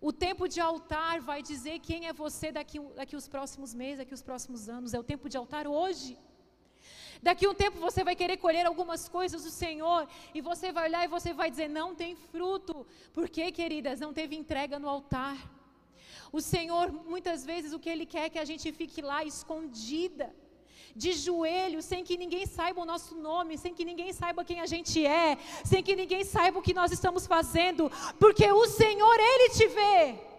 [0.00, 4.14] O tempo de altar vai dizer quem é você daqui, daqui os próximos meses, daqui
[4.14, 4.94] os próximos anos.
[4.94, 6.16] É o tempo de altar hoje.
[7.22, 11.04] Daqui um tempo você vai querer colher algumas coisas do Senhor e você vai olhar
[11.04, 12.86] e você vai dizer: não tem fruto.
[13.12, 14.00] Por quê, queridas?
[14.00, 15.36] Não teve entrega no altar.
[16.32, 20.34] O Senhor, muitas vezes, o que Ele quer é que a gente fique lá escondida
[20.94, 24.66] de joelhos, sem que ninguém saiba o nosso nome, sem que ninguém saiba quem a
[24.66, 29.50] gente é, sem que ninguém saiba o que nós estamos fazendo, porque o Senhor, Ele
[29.50, 30.30] te vê.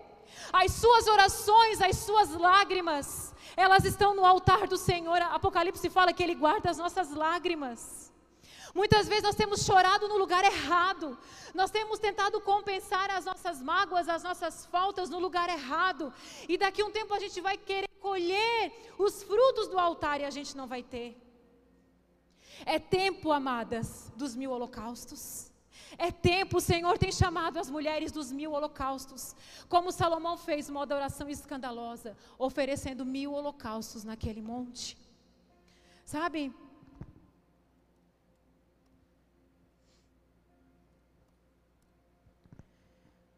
[0.52, 5.22] As suas orações, as suas lágrimas, elas estão no altar do Senhor.
[5.22, 8.12] Apocalipse fala que Ele guarda as nossas lágrimas.
[8.74, 11.18] Muitas vezes nós temos chorado no lugar errado.
[11.54, 16.14] Nós temos tentado compensar as nossas mágoas, as nossas faltas no lugar errado.
[16.48, 18.60] E daqui a um tempo a gente vai querer colher
[18.98, 21.10] os frutos do altar e a gente não vai ter.
[22.66, 25.52] É tempo, amadas, dos mil holocaustos.
[25.98, 29.36] É tempo, o Senhor tem chamado as mulheres dos mil holocaustos.
[29.68, 34.98] Como Salomão fez uma adoração escandalosa, oferecendo mil holocaustos naquele monte.
[36.06, 36.54] Sabe?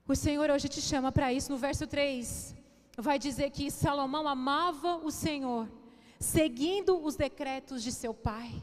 [0.07, 1.51] O Senhor hoje te chama para isso.
[1.51, 2.55] No verso 3,
[2.97, 5.67] vai dizer que Salomão amava o Senhor,
[6.19, 8.61] seguindo os decretos de seu pai.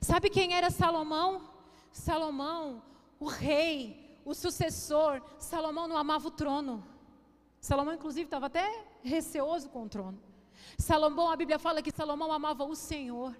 [0.00, 1.48] Sabe quem era Salomão?
[1.92, 2.82] Salomão,
[3.18, 5.22] o rei, o sucessor.
[5.38, 6.84] Salomão não amava o trono.
[7.60, 10.18] Salomão, inclusive, estava até receoso com o trono.
[10.78, 13.34] Salomão, a Bíblia fala que Salomão amava o Senhor.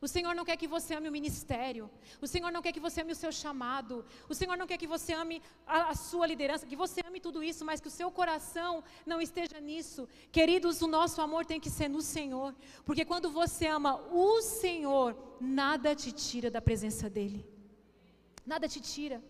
[0.00, 1.90] O Senhor não quer que você ame o ministério.
[2.20, 4.04] O Senhor não quer que você ame o seu chamado.
[4.28, 7.42] O Senhor não quer que você ame a, a, sua liderança, que você ame tudo
[7.42, 10.08] isso, mas que o seu coração não esteja nisso.
[10.30, 12.54] Queridos, o nosso amor tem que ser no Senhor.
[12.84, 17.44] Porque quando você ama o Senhor, nada te tira da presença dEle.
[18.46, 19.22] Nada te tira.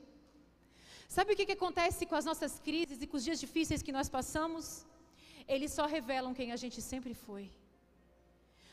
[1.09, 3.91] Sabe o que, que acontece com as nossas crises e com os dias difíceis que
[3.91, 4.87] nós passamos?
[5.49, 7.51] Eles só revelam quem a gente sempre foi.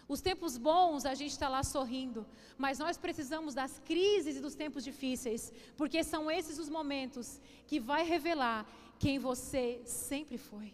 [0.08, 2.26] Os tempos bons a gente está lá sorrindo,
[2.58, 7.80] mas nós precisamos das crises e dos tempos difíceis, porque são esses os momentos que
[7.80, 8.68] vai revelar
[9.00, 10.74] quem você sempre foi.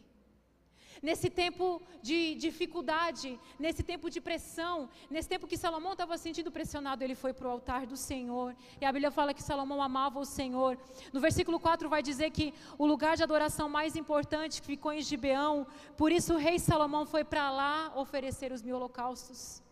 [1.01, 7.03] Nesse tempo de dificuldade, nesse tempo de pressão, nesse tempo que Salomão estava sentindo pressionado,
[7.03, 8.55] ele foi para o altar do Senhor.
[8.79, 10.77] E a Bíblia fala que Salomão amava o Senhor.
[11.11, 15.65] No versículo 4 vai dizer que o lugar de adoração mais importante ficou em Gibeão,
[15.97, 19.63] por isso o rei Salomão foi para lá oferecer os mil holocaustos.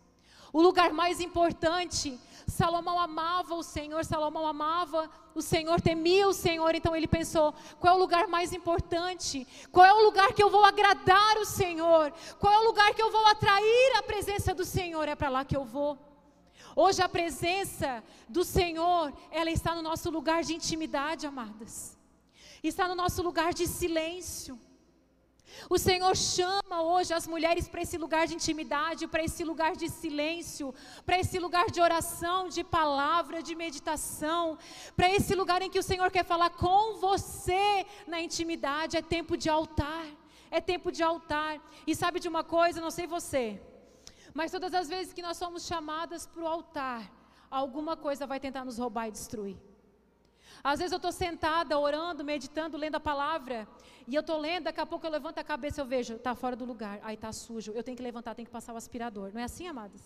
[0.52, 2.18] O lugar mais importante,
[2.50, 7.94] Salomão amava o Senhor, Salomão amava o Senhor, temia o Senhor, então ele pensou: qual
[7.94, 9.46] é o lugar mais importante?
[9.72, 12.12] Qual é o lugar que eu vou agradar o Senhor?
[12.38, 15.08] Qual é o lugar que eu vou atrair a presença do Senhor?
[15.08, 15.98] É para lá que eu vou.
[16.76, 21.96] Hoje a presença do Senhor, ela está no nosso lugar de intimidade, amadas.
[22.62, 24.58] Está no nosso lugar de silêncio.
[25.68, 29.88] O Senhor chama hoje as mulheres para esse lugar de intimidade, para esse lugar de
[29.88, 34.58] silêncio, para esse lugar de oração, de palavra, de meditação,
[34.96, 38.96] para esse lugar em que o Senhor quer falar com você na intimidade.
[38.96, 40.06] É tempo de altar,
[40.50, 41.60] é tempo de altar.
[41.86, 43.60] E sabe de uma coisa, não sei você,
[44.34, 47.10] mas todas as vezes que nós somos chamadas para o altar,
[47.50, 49.69] alguma coisa vai tentar nos roubar e destruir.
[50.62, 53.66] Às vezes eu estou sentada, orando, meditando, lendo a palavra,
[54.06, 56.34] e eu estou lendo, daqui a pouco eu levanto a cabeça e eu vejo, está
[56.34, 59.30] fora do lugar, aí está sujo, eu tenho que levantar, tenho que passar o aspirador.
[59.32, 60.02] Não é assim, amadas?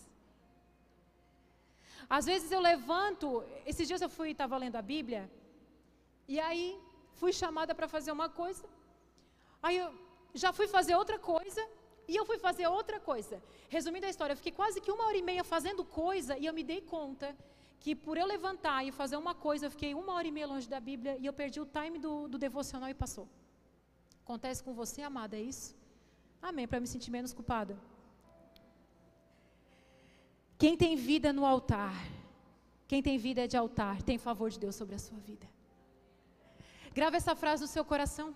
[2.08, 5.30] Às vezes eu levanto, esses dias eu fui, estava lendo a Bíblia,
[6.28, 6.78] e aí
[7.14, 8.64] fui chamada para fazer uma coisa,
[9.62, 9.92] aí eu
[10.34, 11.66] já fui fazer outra coisa,
[12.06, 13.42] e eu fui fazer outra coisa.
[13.68, 16.52] Resumindo a história, eu fiquei quase que uma hora e meia fazendo coisa, e eu
[16.52, 17.34] me dei conta
[17.85, 20.66] que por eu levantar e fazer uma coisa, eu fiquei uma hora e meia longe
[20.66, 23.29] da Bíblia e eu perdi o time do, do devocional e passou.
[24.23, 25.77] Acontece com você, amada, é isso?
[26.40, 27.77] Amém, para me sentir menos culpada.
[30.57, 31.94] Quem tem vida no altar,
[32.88, 35.47] quem tem vida de altar, tem favor de Deus sobre a sua vida.
[36.94, 38.35] Grava essa frase no seu coração.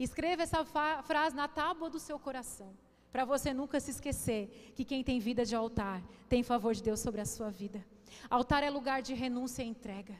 [0.00, 0.64] Escreva essa
[1.10, 2.72] frase na tábua do seu coração.
[3.12, 7.00] Para você nunca se esquecer que quem tem vida de altar tem favor de Deus
[7.00, 7.91] sobre a sua vida.
[8.28, 10.16] Altar é lugar de renúncia e entrega.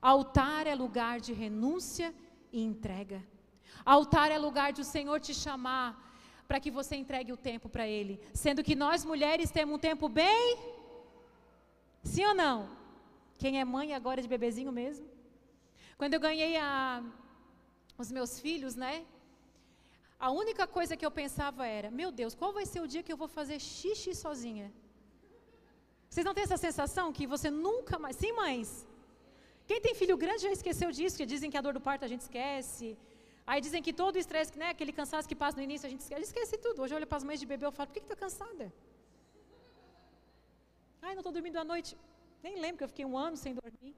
[0.00, 2.14] Altar é lugar de renúncia
[2.52, 3.22] e entrega.
[3.84, 5.88] Altar é lugar de o Senhor te chamar
[6.48, 8.20] para que você entregue o tempo para Ele.
[8.34, 10.58] Sendo que nós mulheres temos um tempo bem.
[12.02, 12.68] Sim ou não?
[13.38, 15.06] Quem é mãe agora de bebezinho mesmo?
[15.96, 17.02] Quando eu ganhei a,
[17.96, 19.04] os meus filhos, né?
[20.18, 23.12] A única coisa que eu pensava era: meu Deus, qual vai ser o dia que
[23.12, 24.72] eu vou fazer xixi sozinha?
[26.12, 28.16] Vocês não têm essa sensação que você nunca mais.
[28.22, 28.70] Sim, mães.
[29.68, 32.10] Quem tem filho grande já esqueceu disso, que dizem que a dor do parto a
[32.12, 32.88] gente esquece.
[33.50, 36.02] Aí dizem que todo o estresse, né, aquele cansaço que passa no início, a gente
[36.06, 36.24] esquece.
[36.30, 36.82] esquece tudo.
[36.82, 38.66] Hoje eu olho para as mães de bebê e falo, por que está cansada?
[41.00, 41.96] Ai, não estou dormindo à noite.
[42.42, 43.94] Nem lembro que eu fiquei um ano sem dormir.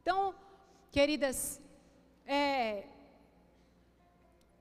[0.00, 0.34] Então,
[0.96, 1.38] queridas,
[2.26, 2.86] é,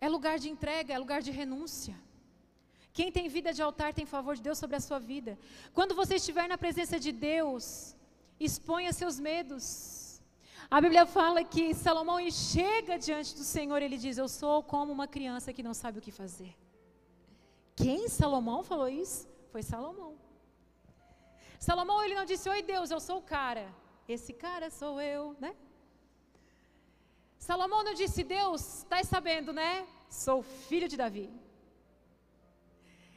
[0.01, 1.95] é lugar de entrega, é lugar de renúncia.
[2.97, 5.37] Quem tem vida de altar tem favor de Deus sobre a sua vida.
[5.73, 7.95] Quando você estiver na presença de Deus,
[8.39, 9.65] exponha seus medos.
[10.69, 15.07] A Bíblia fala que Salomão chega diante do Senhor, ele diz: Eu sou como uma
[15.07, 16.53] criança que não sabe o que fazer.
[17.75, 18.07] Quem?
[18.07, 19.27] Salomão falou isso?
[19.51, 20.13] Foi Salomão.
[21.59, 23.67] Salomão ele não disse: Oi Deus, eu sou o cara.
[24.07, 25.55] esse cara sou eu, né?
[27.47, 29.85] Salomão não disse, Deus, está sabendo, né?
[30.09, 31.29] Sou filho de Davi.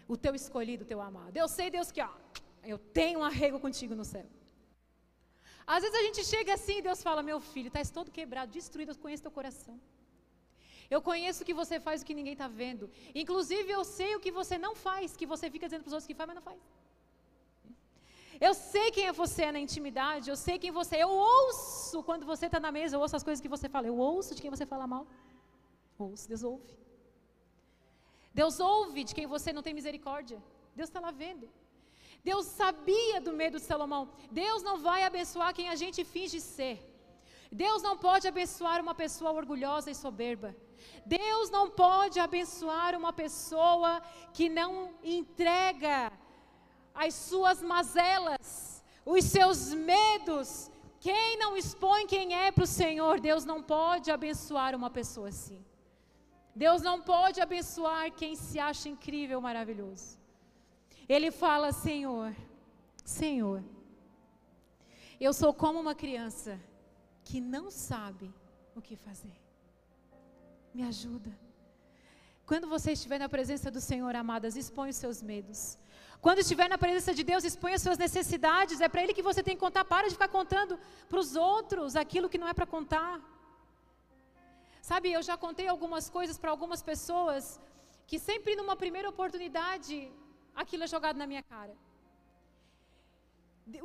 [0.08, 1.36] O teu escolhido, o teu amado.
[1.36, 2.10] Eu sei, Deus, que ó,
[2.72, 4.26] eu tenho um arrego contigo no céu.
[5.74, 8.92] Às vezes a gente chega assim e Deus fala: Meu filho, estás todo quebrado, destruído,
[8.92, 9.76] eu conheço teu coração.
[10.94, 12.88] Eu conheço o que você faz, o que ninguém está vendo.
[13.22, 16.06] Inclusive, eu sei o que você não faz, que você fica dizendo para os outros
[16.06, 16.60] que faz, mas não faz.
[18.46, 21.02] Eu sei quem é você na intimidade, eu sei quem você é.
[21.02, 23.86] Eu ouço quando você está na mesa, eu ouço as coisas que você fala.
[23.86, 25.06] Eu ouço de quem você fala mal.
[25.98, 26.85] Ouço, Deus ouve.
[28.40, 30.38] Deus ouve de quem você não tem misericórdia.
[30.78, 31.46] Deus está lá vendo.
[32.28, 34.02] Deus sabia do medo de Salomão.
[34.42, 36.76] Deus não vai abençoar quem a gente finge ser.
[37.64, 40.50] Deus não pode abençoar uma pessoa orgulhosa e soberba.
[41.18, 43.90] Deus não pode abençoar uma pessoa
[44.36, 44.72] que não
[45.18, 46.12] entrega
[47.06, 49.60] as suas mazelas, os seus
[49.92, 50.48] medos.
[51.06, 55.60] Quem não expõe quem é para o Senhor, Deus não pode abençoar uma pessoa assim.
[56.64, 60.06] Deus não pode abençoar quem se acha incrível, maravilhoso.
[61.14, 62.34] Ele fala: Senhor,
[63.04, 63.62] Senhor,
[65.26, 66.58] eu sou como uma criança
[67.28, 68.32] que não sabe
[68.74, 69.36] o que fazer.
[70.72, 71.32] Me ajuda.
[72.50, 75.76] Quando você estiver na presença do Senhor, amadas, expõe os seus medos.
[76.24, 78.80] Quando estiver na presença de Deus, expõe as suas necessidades.
[78.80, 79.84] É para Ele que você tem que contar.
[79.84, 83.12] Para de ficar contando para os outros aquilo que não é para contar.
[84.88, 87.44] Sabe, eu já contei algumas coisas para algumas pessoas
[88.08, 89.96] que sempre numa primeira oportunidade
[90.62, 91.74] aquilo é jogado na minha cara.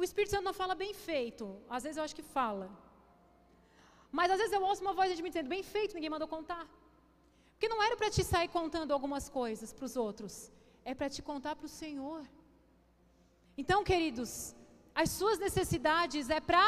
[0.02, 2.68] O Espírito Santo não fala bem feito, às vezes eu acho que fala.
[4.20, 6.66] Mas às vezes eu ouço uma voz de me dizendo, bem feito, ninguém mandou contar.
[7.54, 10.52] Porque não era para te sair contando algumas coisas para os outros,
[10.86, 12.24] é para te contar para o Senhor.
[13.62, 14.56] Então, queridos,
[14.94, 16.66] as suas necessidades é para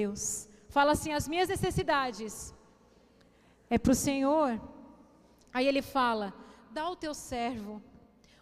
[0.00, 0.22] Deus.
[0.68, 2.54] Fala assim: as minhas necessidades
[3.70, 4.60] é para o Senhor.
[5.54, 6.34] Aí ele fala:
[6.70, 7.80] dá ao teu servo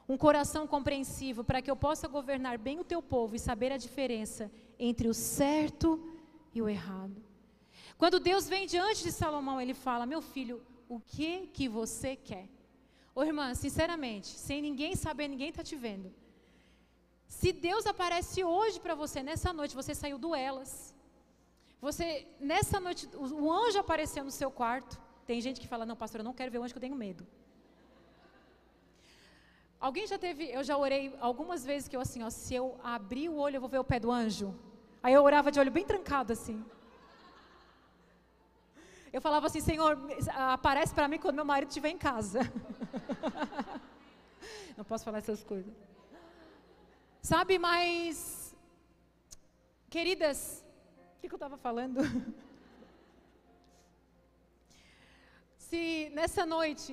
[0.09, 3.77] um coração compreensivo para que eu possa governar bem o teu povo e saber a
[3.77, 6.03] diferença entre o certo
[6.55, 7.23] e o errado.
[7.99, 12.49] Quando Deus vem diante de Salomão, ele fala: Meu filho, o que que você quer?
[13.15, 16.13] Ô irmã, sinceramente, sem ninguém saber, ninguém está te vendo.
[17.27, 20.95] Se Deus aparece hoje para você, nessa noite, você saiu do elas.
[21.81, 25.01] Você, nessa noite, o, anjo apareceu no seu quarto.
[25.29, 26.97] Tem gente que fala: Não, pastor, eu não quero ver o anjo que eu tenho
[26.97, 27.27] medo.
[29.87, 33.29] Alguém já teve, eu já orei algumas vezes que eu assim, ó, se eu abrir
[33.29, 34.49] o olho eu vou ver o pé do anjo.
[35.03, 36.65] Aí eu orava de olho bem trancado assim.
[39.13, 39.99] Eu falava assim, Senhor,
[40.55, 42.41] aparece para mim quando meu marido estiver em casa.
[44.79, 45.73] Não posso falar essas coisas.
[47.21, 48.57] Sabe, mas,
[49.91, 50.65] queridas,
[51.17, 52.01] o que, que eu estava falando?
[55.69, 56.93] Se nessa noite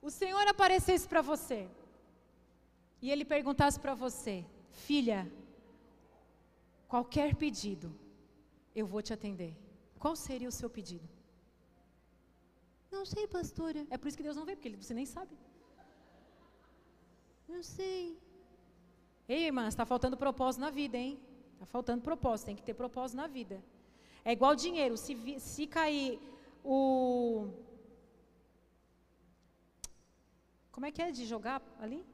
[0.00, 1.60] o Senhor aparecesse para você,
[3.02, 4.36] e ele perguntasse para você,
[4.86, 5.20] filha,
[6.88, 7.88] qualquer pedido,
[8.74, 9.52] eu vou te atender.
[9.98, 11.08] Qual seria o seu pedido?
[12.90, 13.86] Não sei, pastora.
[13.90, 15.34] É por isso que Deus não vê, porque você nem sabe.
[17.48, 18.18] Não sei.
[19.28, 21.18] Ei, irmã, está faltando propósito na vida, hein?
[21.54, 23.62] Está faltando propósito, tem que ter propósito na vida.
[24.24, 26.20] É igual dinheiro, se, se cair
[26.64, 27.48] o.
[30.82, 32.04] Como é que é de jogar ali?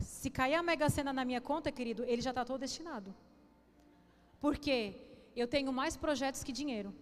[0.00, 3.14] Se cair a mega sena na minha conta, querido, ele já está todo destinado.
[4.44, 4.74] Porque
[5.36, 6.92] eu tenho mais projetos que dinheiro.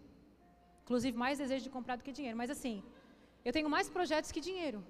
[0.82, 2.36] Inclusive, mais desejo de comprar do que dinheiro.
[2.36, 2.82] Mas assim,
[3.46, 4.84] eu tenho mais projetos que dinheiro.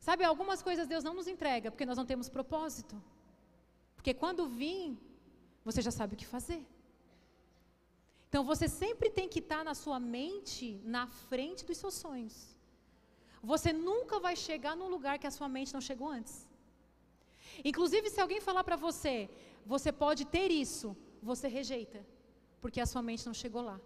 [0.00, 3.00] Sabe, algumas coisas Deus não nos entrega porque nós não temos propósito.
[3.94, 4.98] Porque quando vir,
[5.64, 6.66] você já sabe o que fazer.
[8.28, 12.59] Então você sempre tem que estar na sua mente na frente dos seus sonhos.
[13.42, 16.46] Você nunca vai chegar num lugar que a sua mente não chegou antes.
[17.64, 19.30] Inclusive, se alguém falar para você,
[19.64, 22.04] você pode ter isso, você rejeita,
[22.60, 23.80] porque a sua mente não chegou lá.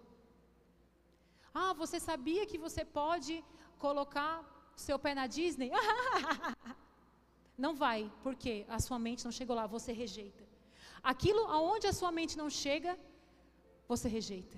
[1.53, 3.43] Ah, você sabia que você pode
[3.79, 4.33] colocar
[4.75, 5.71] seu pé na Disney?
[7.57, 10.43] não vai, porque a sua mente não chegou lá, você rejeita.
[11.01, 12.97] Aquilo aonde a sua mente não chega,
[13.87, 14.57] você rejeita.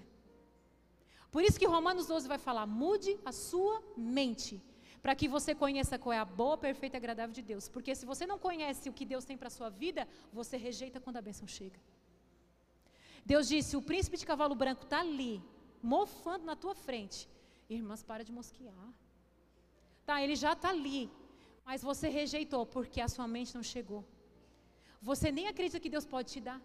[1.32, 4.61] Por isso que Romanos 12 vai falar: mude a sua mente
[5.01, 7.67] para que você conheça qual é a boa, perfeita e agradável de Deus.
[7.69, 10.99] Porque se você não conhece o que Deus tem para a sua vida, você rejeita
[10.99, 11.79] quando a bênção chega.
[13.25, 15.41] Deus disse: o príncipe de cavalo branco está ali,
[15.81, 17.29] mofando na tua frente.
[17.69, 18.89] Irmãs, para de mosquear.
[20.05, 21.11] Tá, ele já está ali,
[21.65, 24.01] mas você rejeitou porque a sua mente não chegou.
[25.01, 26.61] Você nem acredita que Deus pode te dar.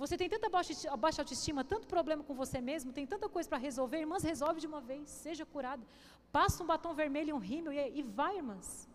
[0.00, 3.98] Você tem tanta baixa autoestima, tanto problema com você mesmo, tem tanta coisa para resolver,
[3.98, 5.84] irmãs, resolve de uma vez, seja curada.
[6.30, 8.88] Passa um batom vermelho e um rímel e, e vai, irmãs.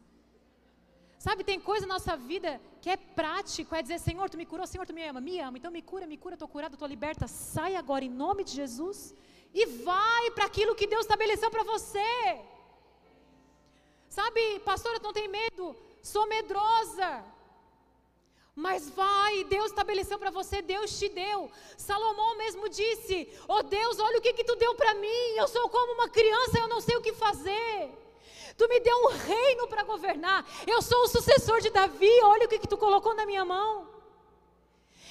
[1.26, 4.68] Sabe, tem coisa na nossa vida que é prático, é dizer, Senhor, tu me curou,
[4.68, 7.28] Senhor, tu me ama, me ama, então me cura, me cura, estou curada, estou liberta,
[7.28, 9.16] sai agora em nome de Jesus
[9.54, 12.12] e vai para aquilo que Deus estabeleceu para você.
[14.10, 17.10] Sabe, pastora, não tem medo, sou medrosa.
[18.56, 21.50] Mas vai, Deus estabeleceu para você, Deus te deu.
[21.76, 25.36] Salomão mesmo disse: Oh Deus, olha o que, que tu deu para mim.
[25.36, 27.92] Eu sou como uma criança, eu não sei o que fazer.
[28.56, 30.46] Tu me deu um reino para governar.
[30.68, 32.12] Eu sou o sucessor de Davi.
[32.24, 33.88] Olha o que, que tu colocou na minha mão.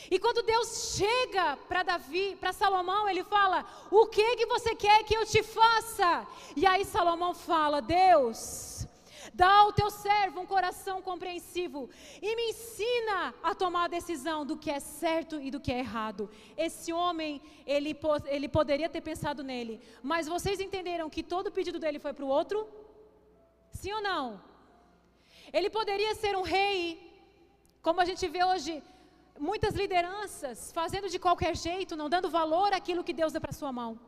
[0.09, 5.03] E quando Deus chega para Davi, para Salomão, ele fala: O que que você quer
[5.03, 6.27] que eu te faça?
[6.55, 8.72] E aí Salomão fala: Deus,
[9.35, 11.89] Dá ao teu servo um coração compreensivo
[12.21, 15.79] e me ensina a tomar a decisão do que é certo e do que é
[15.79, 16.29] errado.
[16.57, 21.79] Esse homem, ele, ele poderia ter pensado nele, mas vocês entenderam que todo o pedido
[21.79, 22.69] dele foi para o outro?
[23.71, 24.43] Sim ou não?
[25.53, 26.81] Ele poderia ser um rei,
[27.81, 28.83] como a gente vê hoje,
[29.39, 33.73] muitas lideranças fazendo de qualquer jeito, não dando valor àquilo que Deus deu para sua
[33.73, 33.99] mão.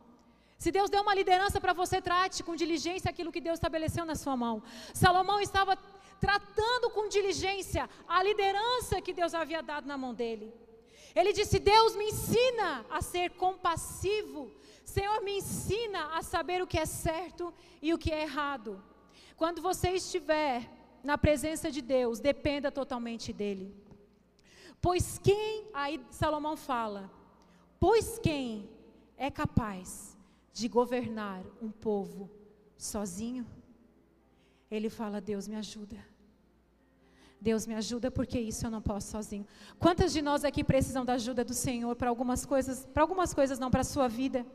[0.57, 4.15] Se Deus deu uma liderança para você, trate com diligência aquilo que Deus estabeleceu na
[4.15, 4.63] sua mão.
[4.93, 5.77] Salomão estava
[6.19, 10.53] tratando com diligência a liderança que Deus havia dado na mão dele.
[11.13, 14.49] Ele disse: Deus me ensina a ser compassivo.
[14.83, 18.81] Senhor, me ensina a saber o que é certo e o que é errado.
[19.35, 20.69] Quando você estiver
[21.03, 23.75] na presença de Deus, dependa totalmente dele.
[24.81, 27.11] Pois quem, aí Salomão fala,
[27.79, 28.69] pois quem
[29.17, 30.14] é capaz
[30.59, 32.31] de governar um povo
[32.77, 33.45] sozinho,
[34.71, 35.97] ele fala: Deus me ajuda.
[37.47, 39.45] Deus me ajuda porque isso eu não posso sozinho.
[39.77, 43.59] Quantas de nós aqui precisam da ajuda do Senhor para algumas coisas, para algumas coisas
[43.59, 44.45] não para a sua vida?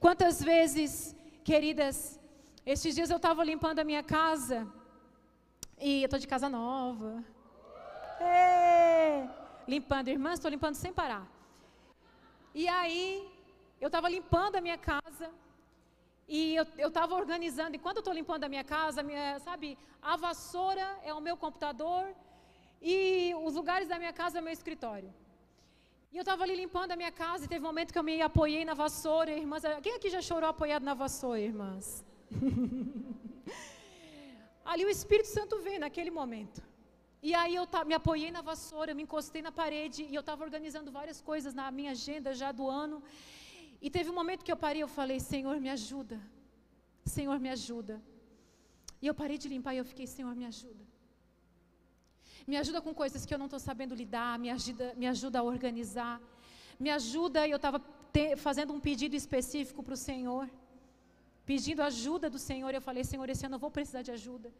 [0.00, 1.14] Quantas vezes,
[1.44, 2.18] queridas,
[2.66, 4.58] estes dias eu estava limpando a minha casa
[5.80, 7.24] e eu estou de casa nova.
[9.68, 11.24] Limpando, irmãs, estou limpando sem parar.
[12.52, 13.04] E aí
[13.82, 15.26] eu estava limpando a minha casa
[16.38, 16.40] e
[16.84, 17.74] eu estava organizando.
[17.76, 21.36] E quando eu estou limpando a minha casa, minha, sabe, a vassoura é o meu
[21.44, 22.04] computador
[22.80, 22.94] e
[23.46, 25.10] os lugares da minha casa é o meu escritório.
[26.12, 28.16] E eu estava ali limpando a minha casa e teve um momento que eu me
[28.30, 29.64] apoiei na vassoura, irmãs.
[29.84, 31.86] Quem aqui já chorou apoiado na vassoura, irmãs?
[34.72, 36.62] ali o Espírito Santo veio naquele momento.
[37.28, 40.92] E aí eu me apoiei na vassoura, me encostei na parede e eu estava organizando
[41.00, 43.02] várias coisas na minha agenda já do ano.
[43.84, 46.18] E teve um momento que eu parei, eu falei, Senhor, me ajuda.
[47.14, 47.94] Senhor, me ajuda.
[49.02, 50.84] E eu parei de limpar e eu fiquei, Senhor, me ajuda.
[52.50, 55.42] Me ajuda com coisas que eu não estou sabendo lidar, me ajuda, me ajuda a
[55.54, 56.16] organizar.
[56.78, 57.80] Me ajuda, e eu estava
[58.46, 60.48] fazendo um pedido específico para o Senhor.
[61.44, 64.52] Pedindo ajuda do Senhor, eu falei, Senhor, esse ano eu vou precisar de ajuda.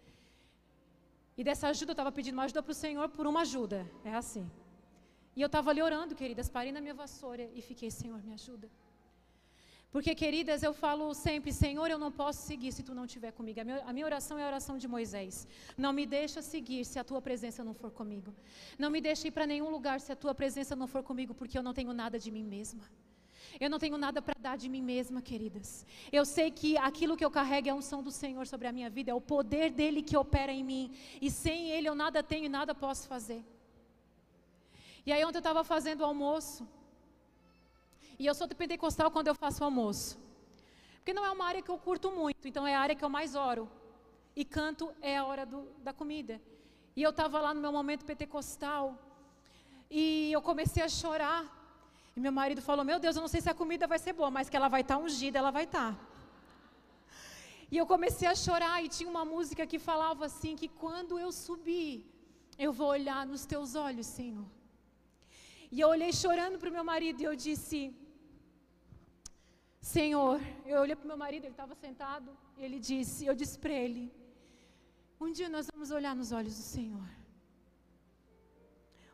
[1.38, 3.80] E dessa ajuda eu estava pedindo uma ajuda para o Senhor por uma ajuda.
[4.04, 4.50] É assim.
[5.36, 8.68] E eu estava ali orando, queridas, parei na minha vassoura e fiquei, Senhor, me ajuda.
[9.94, 13.60] Porque, queridas, eu falo sempre, Senhor, eu não posso seguir se tu não estiver comigo.
[13.60, 15.46] A minha, a minha, oração é a oração de Moisés.
[15.76, 18.34] Não me deixa seguir se a tua presença não for comigo.
[18.78, 21.58] Não me deixa ir para nenhum lugar se a tua presença não for comigo, porque
[21.58, 22.84] eu não tenho nada de mim mesma.
[23.60, 25.84] Eu não tenho nada para dar de mim mesma, queridas.
[26.10, 28.88] Eu sei que aquilo que eu carrego é a unção do Senhor sobre a minha
[28.88, 30.90] vida, é o poder dele que opera em mim.
[31.20, 33.44] E sem ele eu nada tenho e nada posso fazer.
[35.04, 36.66] E aí ontem eu estava fazendo o almoço.
[38.18, 40.18] E eu sou de pentecostal quando eu faço almoço.
[40.96, 43.08] Porque não é uma área que eu curto muito, então é a área que eu
[43.08, 43.68] mais oro.
[44.36, 46.40] E canto é a hora do, da comida.
[46.94, 48.98] E eu estava lá no meu momento pentecostal.
[49.90, 51.42] E eu comecei a chorar.
[52.16, 54.30] E meu marido falou: Meu Deus, eu não sei se a comida vai ser boa,
[54.30, 55.92] mas que ela vai estar tá ungida, ela vai estar.
[55.92, 56.00] Tá.
[57.70, 58.84] E eu comecei a chorar.
[58.84, 62.06] E tinha uma música que falava assim: Que quando eu subir,
[62.58, 64.46] eu vou olhar nos teus olhos, Senhor.
[65.70, 67.78] E eu olhei chorando para o meu marido e eu disse:
[69.82, 73.58] Senhor, eu olhei para o meu marido, ele estava sentado, e ele disse, eu disse
[73.58, 74.14] para ele,
[75.20, 77.08] um dia nós vamos olhar nos olhos do Senhor.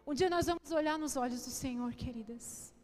[0.07, 2.75] Um dia nós vamos olhar nos olhos do Senhor, queridas.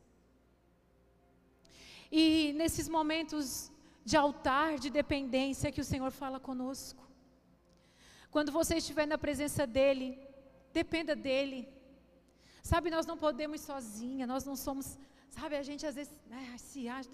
[2.10, 3.70] E nesses momentos
[4.02, 7.02] de altar, de dependência, que o Senhor fala conosco.
[8.30, 10.18] Quando você estiver na presença dEle,
[10.72, 11.68] dependa dEle.
[12.62, 16.88] Sabe, nós não podemos sozinha, nós não somos, sabe, a gente às vezes né, se
[16.88, 17.10] acha,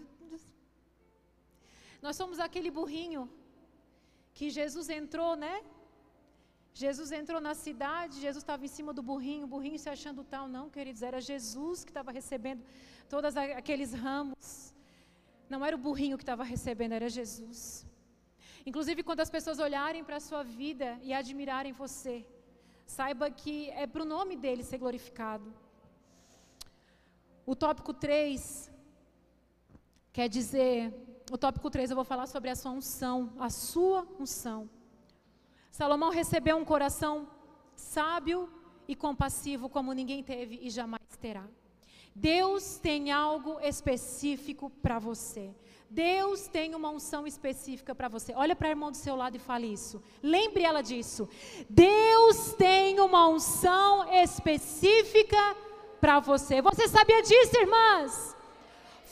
[2.03, 3.23] nós somos aquele burrinho
[4.33, 5.55] que Jesus entrou, né?
[6.73, 10.47] Jesus entrou na cidade, Jesus estava em cima do burrinho, o burrinho se achando tal.
[10.57, 12.63] Não, queridos, era Jesus que estava recebendo
[13.09, 14.75] todos aqueles ramos.
[15.49, 17.85] Não era o burrinho que estava recebendo, era Jesus.
[18.65, 22.25] Inclusive, quando as pessoas olharem para a sua vida e admirarem você,
[22.87, 25.53] saiba que é para o nome dele ser glorificado.
[27.45, 28.71] O tópico 3
[30.13, 30.95] quer dizer,
[31.31, 34.68] o tópico 3 eu vou falar sobre a sua unção, a sua unção.
[35.70, 37.28] Salomão recebeu um coração
[37.76, 38.51] sábio
[38.89, 41.47] e compassivo como ninguém teve e jamais terá.
[42.12, 45.55] Deus tem algo específico para você.
[45.89, 48.33] Deus tem uma unção específica para você.
[48.35, 50.03] Olha para a irmã do seu lado e fale isso.
[50.20, 51.28] Lembre ela disso.
[51.68, 55.57] Deus tem uma unção específica
[56.01, 56.61] para você.
[56.61, 58.37] Você sabia disso, irmãs?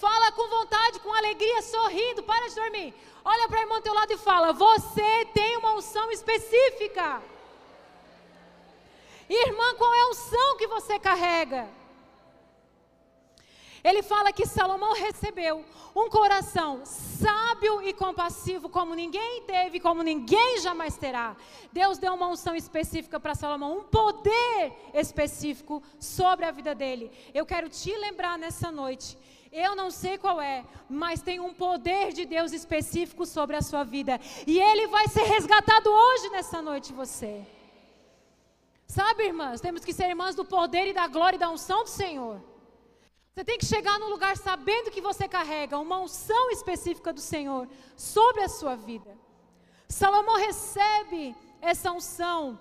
[0.01, 2.23] Fala com vontade, com alegria, sorrindo.
[2.23, 2.95] Para de dormir.
[3.25, 7.23] Olha para a irmã do teu lado e fala: Você tem uma unção específica.
[9.29, 11.69] Irmã, qual é a unção que você carrega?
[13.83, 20.61] Ele fala que Salomão recebeu um coração sábio e compassivo como ninguém teve, como ninguém
[20.61, 21.37] jamais terá.
[21.73, 27.11] Deus deu uma unção específica para Salomão, um poder específico sobre a vida dele.
[27.35, 29.17] Eu quero te lembrar nessa noite.
[29.51, 33.85] Eu não sei qual é, mas tem um poder de Deus específico sobre a sua
[33.85, 34.21] vida.
[34.47, 37.47] E ele vai ser resgatado hoje nessa noite, você.
[38.87, 41.91] Sabe, irmãs, temos que ser irmãs do poder e da glória e da unção do
[41.91, 42.41] Senhor.
[43.39, 47.69] Você tem que chegar num lugar sabendo que você carrega uma unção específica do Senhor
[47.97, 49.17] sobre a sua vida.
[49.89, 52.59] Salomão recebe essa unção.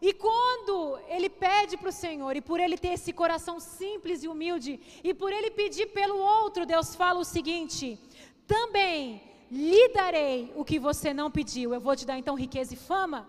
[0.00, 4.28] E quando ele pede para o Senhor, e por ele ter esse coração simples e
[4.28, 7.98] humilde, e por ele pedir pelo outro, Deus fala o seguinte:
[8.46, 11.74] também lhe darei o que você não pediu.
[11.74, 13.28] Eu vou te dar então riqueza e fama.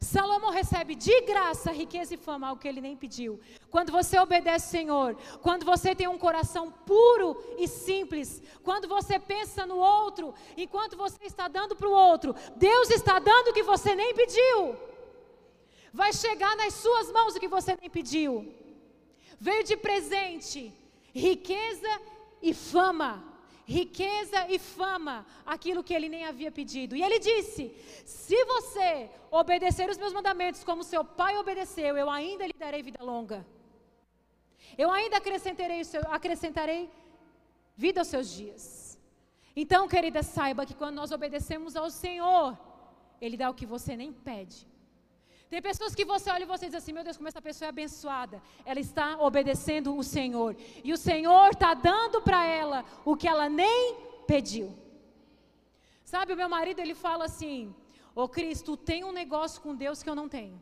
[0.00, 3.38] Salomão recebe de graça riqueza e fama, algo que ele nem pediu.
[3.70, 9.18] Quando você obedece ao Senhor, quando você tem um coração puro e simples, quando você
[9.18, 13.62] pensa no outro, enquanto você está dando para o outro, Deus está dando o que
[13.62, 14.89] você nem pediu.
[15.92, 18.54] Vai chegar nas suas mãos o que você nem pediu.
[19.38, 20.72] Veio de presente
[21.12, 22.00] riqueza
[22.42, 23.30] e fama
[23.70, 26.96] riqueza e fama, aquilo que ele nem havia pedido.
[26.96, 27.62] E ele disse:
[28.04, 33.02] Se você obedecer os meus mandamentos como seu pai obedeceu, eu ainda lhe darei vida
[33.12, 33.46] longa.
[34.76, 35.82] Eu ainda acrescentarei,
[36.18, 36.90] acrescentarei
[37.76, 38.64] vida aos seus dias.
[39.54, 42.58] Então, querida, saiba que quando nós obedecemos ao Senhor,
[43.20, 44.66] Ele dá o que você nem pede.
[45.50, 47.70] Tem pessoas que você olha e você diz assim: meu Deus, como essa pessoa é
[47.70, 48.40] abençoada.
[48.64, 50.56] Ela está obedecendo o Senhor.
[50.84, 53.96] E o Senhor está dando para ela o que ela nem
[54.28, 54.68] pediu.
[56.04, 57.74] Sabe, o meu marido, ele fala assim:
[58.14, 60.60] Ô Cristo, tem um negócio com Deus que eu não tenho.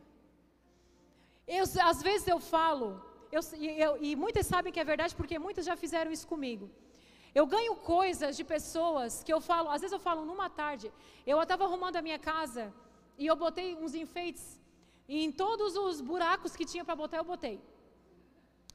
[1.47, 3.41] Eu, às vezes eu falo, eu,
[3.85, 6.71] eu, e muitas sabem que é verdade porque muitas já fizeram isso comigo.
[7.35, 10.93] Eu ganho coisas de pessoas que eu falo, às vezes eu falo numa tarde.
[11.27, 12.73] Eu estava arrumando a minha casa
[13.17, 14.59] e eu botei uns enfeites
[15.09, 17.57] e em todos os buracos que tinha para botar, eu botei.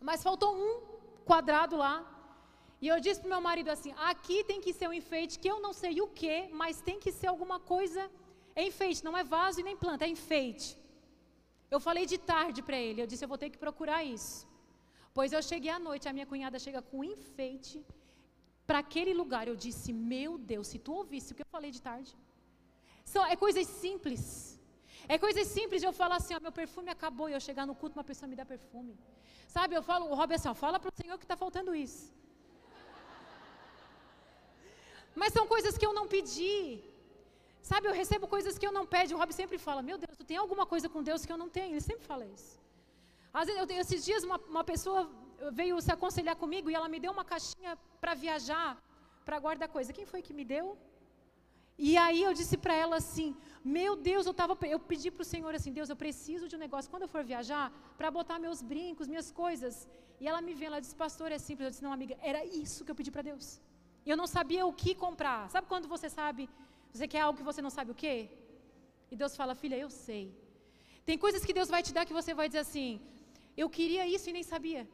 [0.01, 0.71] Mas faltou um
[1.29, 1.95] quadrado lá.
[2.81, 5.59] E eu disse para meu marido assim: aqui tem que ser um enfeite que eu
[5.65, 8.09] não sei o que, mas tem que ser alguma coisa.
[8.55, 10.77] É enfeite, não é vaso e nem planta, é enfeite.
[11.71, 14.47] Eu falei de tarde para ele, eu disse: eu vou ter que procurar isso.
[15.13, 17.85] Pois eu cheguei à noite, a minha cunhada chega com um enfeite
[18.67, 19.47] para aquele lugar.
[19.47, 22.11] Eu disse: meu Deus, se tu ouvisse o que eu falei de tarde.
[23.05, 24.52] São, é coisas simples.
[25.07, 27.75] É coisa simples de eu falar assim, ó, meu perfume acabou e eu chegar no
[27.75, 28.97] culto, uma pessoa me dá perfume.
[29.47, 32.13] Sabe, eu falo, o Rob assim, ó, fala para o Senhor que está faltando isso.
[35.15, 36.81] Mas são coisas que eu não pedi.
[37.61, 39.13] Sabe, eu recebo coisas que eu não pedi.
[39.13, 41.49] O Rob sempre fala, meu Deus, tu tem alguma coisa com Deus que eu não
[41.49, 41.73] tenho.
[41.73, 42.59] Ele sempre fala isso.
[43.33, 45.01] Às vezes, eu, esses dias uma, uma pessoa
[45.51, 48.77] veio se aconselhar comigo e ela me deu uma caixinha para viajar,
[49.25, 49.93] para guardar coisa.
[49.93, 50.77] Quem foi que me deu?
[51.77, 55.25] E aí eu disse para ela assim: Meu Deus, eu, tava, eu pedi para o
[55.25, 58.61] Senhor assim: Deus, eu preciso de um negócio quando eu for viajar para botar meus
[58.61, 59.87] brincos, minhas coisas.
[60.19, 61.65] E ela me vê, ela disse: Pastor, é simples.
[61.65, 63.59] Eu disse: Não, amiga, era isso que eu pedi para Deus.
[64.05, 65.49] Eu não sabia o que comprar.
[65.49, 66.49] Sabe quando você sabe,
[66.91, 68.29] você quer algo que você não sabe o quê?
[69.11, 70.25] E Deus fala: Filha, eu sei.
[71.05, 73.01] Tem coisas que Deus vai te dar que você vai dizer assim:
[73.57, 74.87] Eu queria isso e nem sabia.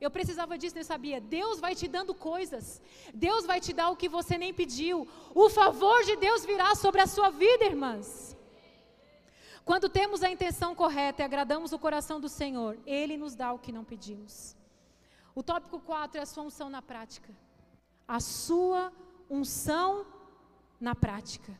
[0.00, 1.20] Eu precisava disso, eu sabia.
[1.20, 2.80] Deus vai te dando coisas.
[3.12, 5.06] Deus vai te dar o que você nem pediu.
[5.34, 8.36] O favor de Deus virá sobre a sua vida, irmãs.
[9.64, 13.58] Quando temos a intenção correta e agradamos o coração do Senhor, Ele nos dá o
[13.58, 14.56] que não pedimos.
[15.34, 17.32] O tópico 4 é a sua unção na prática.
[18.08, 18.92] A sua
[19.28, 20.06] unção
[20.80, 21.52] na prática.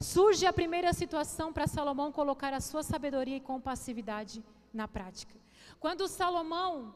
[0.00, 5.34] surge a primeira situação para Salomão colocar a sua sabedoria e compassividade na prática.
[5.78, 6.94] Quando Salomão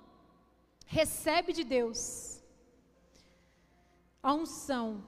[0.87, 2.43] recebe de Deus
[4.23, 5.05] a unção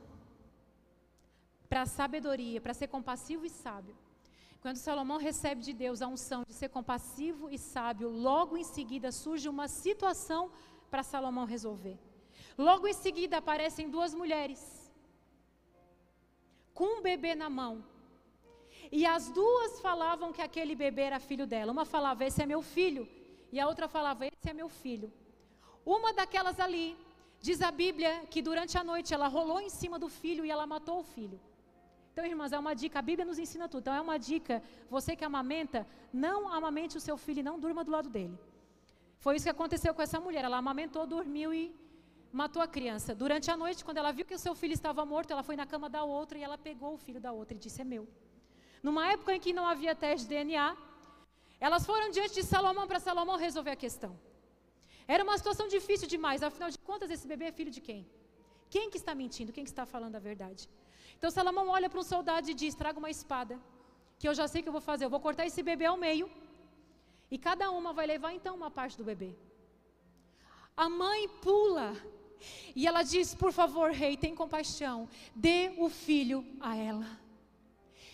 [1.68, 3.96] para sabedoria, para ser compassivo e sábio.
[4.60, 9.12] Quando Salomão recebe de Deus a unção de ser compassivo e sábio, logo em seguida
[9.12, 10.50] surge uma situação
[10.90, 11.98] para Salomão resolver.
[12.58, 14.60] Logo em seguida aparecem duas mulheres
[16.72, 17.84] com um bebê na mão.
[18.90, 21.72] E as duas falavam que aquele bebê era filho dela.
[21.72, 23.08] Uma falava, esse é meu filho.
[23.50, 25.12] E a outra falava, esse é meu filho.
[25.94, 26.96] Uma daquelas ali,
[27.40, 30.66] diz a Bíblia que durante a noite ela rolou em cima do filho e ela
[30.66, 31.38] matou o filho.
[32.12, 33.82] Então, irmãs, é uma dica, a Bíblia nos ensina tudo.
[33.82, 37.84] Então, é uma dica, você que amamenta, não amamente o seu filho e não durma
[37.84, 38.36] do lado dele.
[39.18, 40.44] Foi isso que aconteceu com essa mulher.
[40.44, 41.72] Ela amamentou, dormiu e
[42.32, 43.14] matou a criança.
[43.14, 45.66] Durante a noite, quando ela viu que o seu filho estava morto, ela foi na
[45.66, 48.08] cama da outra e ela pegou o filho da outra e disse: É meu.
[48.82, 50.76] Numa época em que não havia teste de DNA,
[51.60, 54.18] elas foram diante de Salomão para Salomão resolver a questão.
[55.14, 58.00] Era uma situação difícil demais, afinal de contas, esse bebê é filho de quem?
[58.68, 59.52] Quem que está mentindo?
[59.52, 60.68] Quem que está falando a verdade?
[61.16, 63.58] Então Salomão olha para um soldado e diz: Traga uma espada,
[64.18, 65.04] que eu já sei que eu vou fazer.
[65.04, 66.28] Eu vou cortar esse bebê ao meio,
[67.30, 69.30] e cada uma vai levar então uma parte do bebê.
[70.76, 71.88] A mãe pula
[72.74, 77.08] e ela diz: Por favor, rei, tem compaixão, dê o filho a ela.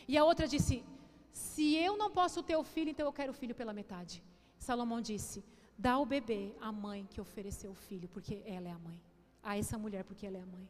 [0.07, 0.84] E a outra disse:
[1.32, 4.22] Se eu não posso ter o filho, então eu quero o filho pela metade.
[4.59, 5.43] Salomão disse:
[5.85, 8.99] Dá o bebê à mãe que ofereceu o filho, porque ela é a mãe.
[9.43, 10.66] A essa mulher, porque ela é a mãe.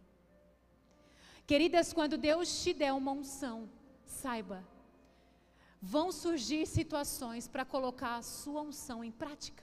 [1.50, 3.68] Queridas, quando Deus te der uma unção,
[4.06, 4.58] saiba,
[5.94, 9.62] vão surgir situações para colocar a sua unção em prática.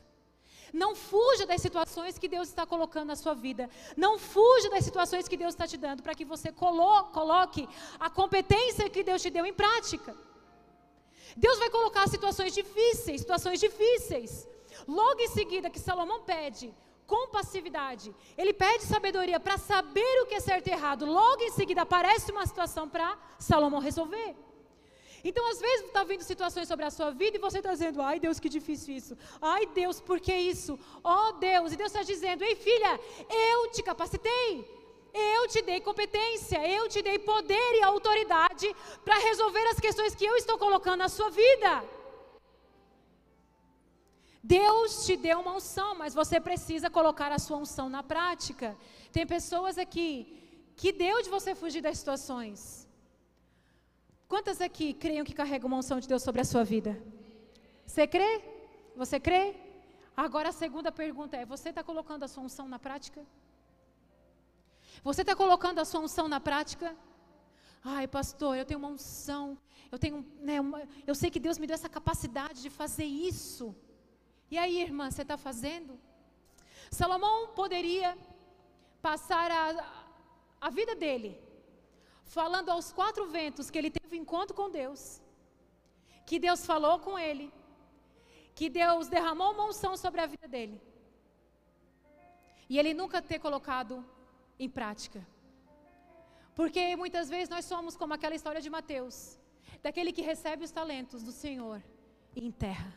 [0.84, 3.68] Não fuja das situações que Deus está colocando na sua vida.
[3.98, 7.68] Não fuja das situações que Deus está te dando para que você colo coloque
[8.00, 10.16] a competência que Deus te deu em prática.
[11.36, 14.48] Deus vai colocar situações difíceis, situações difíceis.
[14.90, 16.74] Logo em seguida que Salomão pede
[17.06, 21.06] compassividade, ele pede sabedoria para saber o que é certo e errado.
[21.06, 24.36] Logo em seguida aparece uma situação para Salomão resolver.
[25.24, 28.20] Então, às vezes, está vindo situações sobre a sua vida e você está dizendo: ai
[28.20, 29.18] Deus, que difícil isso.
[29.42, 30.80] Ai Deus, por que isso?
[31.04, 31.72] Ó oh, Deus.
[31.72, 34.80] E Deus está dizendo: ei filha, eu te capacitei.
[35.12, 40.24] Eu te dei competência, eu te dei poder e autoridade para resolver as questões que
[40.24, 41.84] eu estou colocando na sua vida.
[44.42, 48.78] Deus te deu uma unção, mas você precisa colocar a sua unção na prática.
[49.12, 50.38] Tem pessoas aqui
[50.76, 52.88] que deu de você fugir das situações.
[54.28, 57.02] Quantas aqui creiam que carregam uma unção de Deus sobre a sua vida?
[57.86, 58.42] Você crê?
[58.96, 59.56] Você crê?
[60.16, 63.26] Agora a segunda pergunta é: você está colocando a sua unção na prática?
[65.04, 66.96] Você está colocando a sua unção na prática?
[67.84, 69.58] Ai, pastor, eu tenho uma unção,
[69.92, 73.76] eu tenho, né, uma, eu sei que Deus me deu essa capacidade de fazer isso.
[74.52, 76.00] E aí, irmã, você está fazendo?
[76.90, 78.18] Salomão poderia
[79.02, 79.66] passar a,
[80.60, 81.32] a vida dele
[82.24, 85.22] falando aos quatro ventos que ele teve um encontro com Deus,
[86.26, 87.52] que Deus falou com ele,
[88.54, 90.80] que Deus derramou uma unção sobre a vida dele,
[92.70, 94.06] e ele nunca ter colocado
[94.60, 95.26] em prática.
[96.54, 99.40] Porque muitas vezes nós somos como aquela história de Mateus,
[99.82, 101.82] daquele que recebe os talentos do Senhor
[102.36, 102.94] e enterra.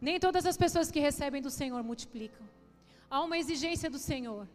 [0.00, 2.46] Nem todas as pessoas que recebem do Senhor multiplicam.
[3.10, 4.46] Há uma exigência do Senhor.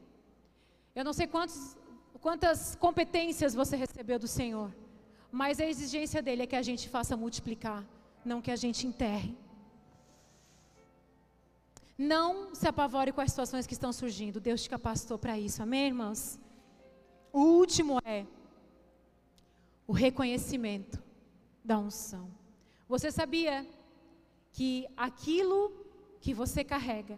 [0.93, 1.75] Eu não sei quantos,
[2.19, 4.73] quantas competências você recebeu do Senhor,
[5.31, 7.83] mas a exigência dele é que a gente faça multiplicar,
[8.23, 9.35] não que a gente enterre.
[11.97, 14.39] Não se apavore com as situações que estão surgindo.
[14.39, 15.61] Deus te capacitou para isso.
[15.61, 16.39] Amém, irmãos?
[17.31, 18.25] O último é
[19.87, 21.01] o reconhecimento
[21.63, 22.29] da unção.
[22.89, 23.65] Você sabia
[24.51, 25.59] que aquilo
[26.19, 27.17] que você carrega.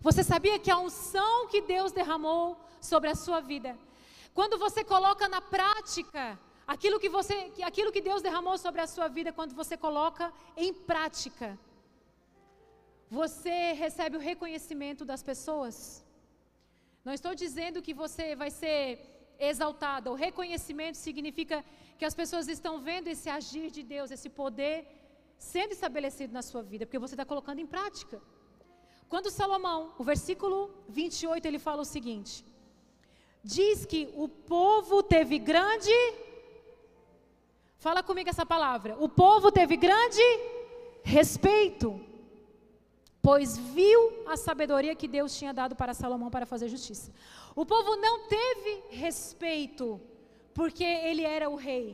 [0.00, 3.78] Você sabia que a unção que Deus derramou sobre a sua vida,
[4.34, 9.08] quando você coloca na prática aquilo que você, aquilo que Deus derramou sobre a sua
[9.08, 11.58] vida, quando você coloca em prática,
[13.10, 16.04] você recebe o reconhecimento das pessoas.
[17.04, 18.82] Não estou dizendo que você vai ser
[19.38, 20.10] exaltada.
[20.10, 21.64] O reconhecimento significa
[21.98, 24.76] que as pessoas estão vendo esse agir de Deus, esse poder
[25.50, 28.16] sendo estabelecido na sua vida, porque você está colocando em prática.
[29.12, 32.34] Quando Salomão, o versículo 28, ele fala o seguinte:
[33.42, 35.98] diz que o povo teve grande.
[37.76, 38.96] Fala comigo essa palavra.
[39.06, 40.22] O povo teve grande
[41.02, 42.00] respeito,
[43.20, 47.12] pois viu a sabedoria que Deus tinha dado para Salomão para fazer justiça.
[47.56, 50.00] O povo não teve respeito,
[50.54, 51.88] porque ele era o rei.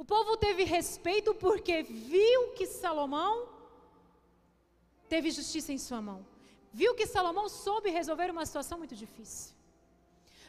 [0.00, 3.46] O povo teve respeito porque viu que Salomão
[5.10, 6.24] teve justiça em sua mão.
[6.72, 9.54] Viu que Salomão soube resolver uma situação muito difícil.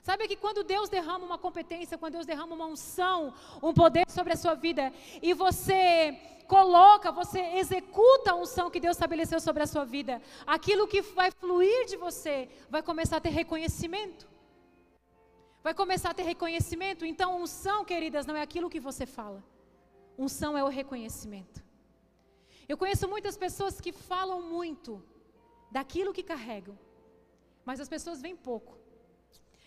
[0.02, 4.32] Sabe que quando Deus derrama uma competência, quando Deus derrama uma unção, um poder sobre
[4.32, 9.68] a sua vida, e você coloca, você executa a unção que Deus estabeleceu sobre a
[9.68, 14.31] sua vida, aquilo que vai fluir de você vai começar a ter reconhecimento.
[15.64, 17.05] Vai começar a ter reconhecimento.
[17.05, 19.43] Então, unção, queridas, não é aquilo que você fala.
[20.18, 21.64] Unção é o reconhecimento.
[22.68, 25.03] Eu conheço muitas pessoas que falam muito
[25.72, 26.78] daquilo que carregam,
[27.66, 28.82] mas as pessoas veem pouco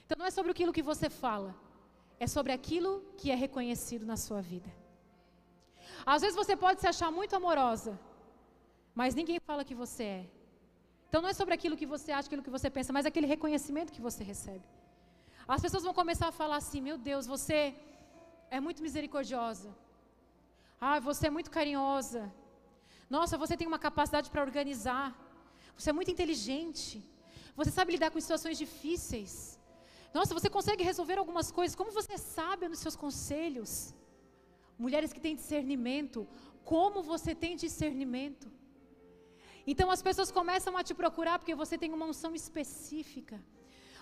[0.05, 1.55] então não é sobre aquilo que você fala,
[2.21, 4.71] é sobre aquilo que é reconhecido na sua vida.
[6.05, 7.99] Às vezes você pode se achar muito amorosa,
[8.95, 10.27] mas ninguém fala que você é.
[11.09, 13.93] Então não é sobre aquilo que você acha, aquilo que você pensa, mas aquele reconhecimento
[13.93, 14.65] que você recebe.
[15.47, 17.75] As pessoas vão começar a falar assim: meu Deus, você
[18.51, 19.71] é muito misericordiosa.
[20.81, 22.23] Ah, você é muito carinhosa.
[23.09, 25.07] Nossa, você tem uma capacidade para organizar.
[25.77, 27.03] Você é muito inteligente.
[27.59, 29.59] Você sabe lidar com situações difíceis.
[30.17, 31.77] Nossa, você consegue resolver algumas coisas.
[31.77, 33.71] Como você sabe nos seus conselhos?
[34.79, 36.27] Mulheres que têm discernimento.
[36.65, 38.51] Como você tem discernimento?
[39.67, 43.39] Então as pessoas começam a te procurar porque você tem uma unção específica.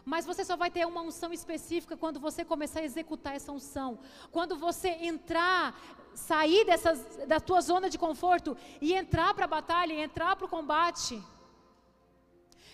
[0.05, 4.01] Mas você só vai ter uma unção específica quando você começar a executar essa unção.
[4.31, 5.81] Quando você entrar,
[6.15, 10.49] sair dessas, da tua zona de conforto e entrar para a batalha, entrar para o
[10.49, 11.23] combate.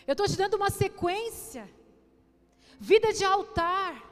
[0.07, 1.69] Eu estou te dando uma sequência
[2.79, 4.03] vida de altar.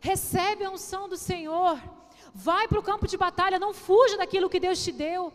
[0.00, 1.80] Recebe a unção do Senhor.
[2.34, 5.32] Vai para o campo de batalha, não fuja daquilo que Deus te deu.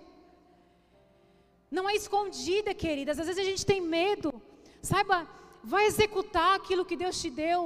[1.69, 3.19] Não é escondida, queridas.
[3.19, 4.41] Às vezes a gente tem medo.
[4.81, 5.27] Saiba,
[5.73, 7.61] vai executar aquilo que Deus te deu.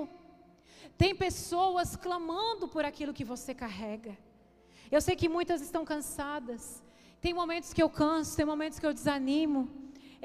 [1.02, 4.14] Tem pessoas clamando por aquilo que você carrega.
[4.96, 6.64] Eu sei que muitas estão cansadas.
[7.24, 9.62] Tem momentos que eu canso, tem momentos que eu desanimo.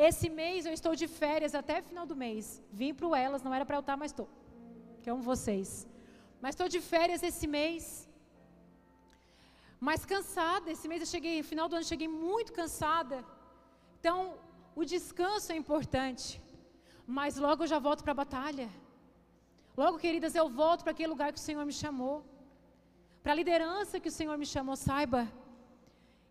[0.08, 2.62] Esse mês eu estou de férias até final do mês.
[2.80, 4.28] Vim para Elas, não era para eu estar, mas estou.
[5.02, 5.86] Que amo vocês.
[6.42, 8.08] Mas estou de férias esse mês.
[9.88, 10.70] Mas cansada.
[10.74, 13.18] Esse mês eu cheguei, final do ano, cheguei muito cansada.
[14.00, 14.18] Então,
[14.74, 16.28] o descanso é importante.
[17.06, 18.68] Mas logo eu já volto para a batalha.
[19.76, 22.24] Logo, queridas, eu volto para aquele lugar que o Senhor me chamou.
[23.22, 25.28] Para a liderança que o Senhor me chamou, saiba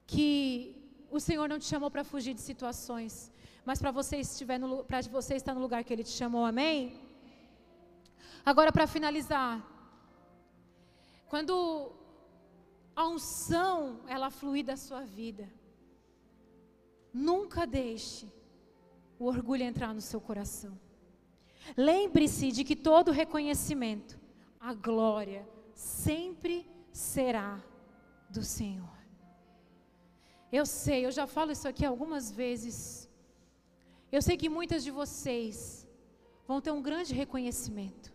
[0.07, 0.76] que
[1.09, 3.32] o Senhor não te chamou para fugir de situações
[3.65, 7.01] mas para você, estiver no, você estar no lugar que Ele te chamou, amém?
[8.45, 9.59] Agora, para finalizar,
[11.28, 11.91] quando
[12.95, 15.51] a unção ela fluir da sua vida,
[17.11, 18.32] nunca deixe
[19.20, 20.78] o orgulho entrar no seu coração.
[21.76, 24.20] Lembre-se de que todo reconhecimento,
[24.59, 27.63] a glória, sempre será
[28.30, 28.95] do Senhor.
[30.51, 33.09] Eu sei, eu já falo isso aqui algumas vezes.
[34.11, 35.88] Eu sei que muitas de vocês
[36.47, 38.13] vão ter um grande reconhecimento.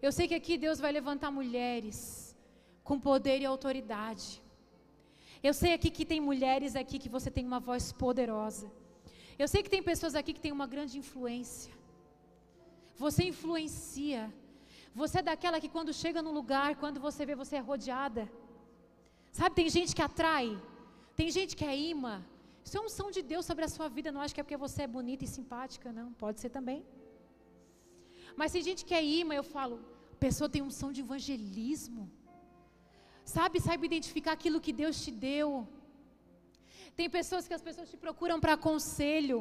[0.00, 2.36] Eu sei que aqui Deus vai levantar mulheres
[2.82, 4.42] com poder e autoridade.
[5.42, 8.70] Eu sei aqui que tem mulheres aqui que você tem uma voz poderosa.
[9.38, 11.72] Eu sei que tem pessoas aqui que têm uma grande influência.
[13.04, 14.22] Você influencia.
[14.94, 18.30] Você é daquela que quando chega no lugar, quando você vê, você é rodeada.
[19.32, 20.48] Sabe, tem gente que atrai,
[21.16, 22.16] tem gente que é imã,
[22.64, 24.10] isso é unção de Deus sobre a sua vida.
[24.10, 26.08] Não acho que é porque você é bonita e simpática, não.
[26.24, 26.80] Pode ser também.
[28.38, 29.74] Mas tem gente que é imã, eu falo,
[30.14, 32.04] a pessoa tem unção de evangelismo.
[33.24, 35.48] Sabe, sabe identificar aquilo que Deus te deu.
[36.96, 39.38] Tem pessoas que as pessoas te procuram para conselho.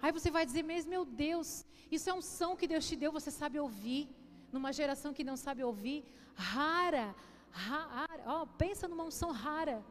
[0.00, 3.30] Aí você vai dizer mesmo, meu Deus, isso é unção que Deus te deu, você
[3.30, 4.08] sabe ouvir.
[4.54, 6.04] Numa geração que não sabe ouvir,
[6.34, 7.14] rara,
[7.50, 9.82] rara, oh, pensa numa unção rara,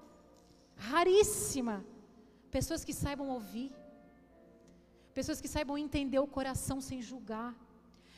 [0.76, 1.84] raríssima.
[2.52, 3.72] Pessoas que saibam ouvir.
[5.14, 7.56] Pessoas que saibam entender o coração sem julgar.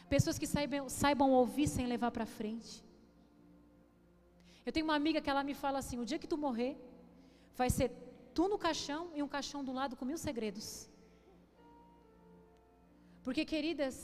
[0.10, 2.84] Pessoas que saibam, saibam ouvir sem levar para frente.
[4.66, 6.78] Eu tenho uma amiga que ela me fala assim: o dia que tu morrer,
[7.56, 7.90] vai ser
[8.38, 10.68] tu no caixão e um caixão do lado com mil segredos.
[13.26, 13.98] Porque, queridas,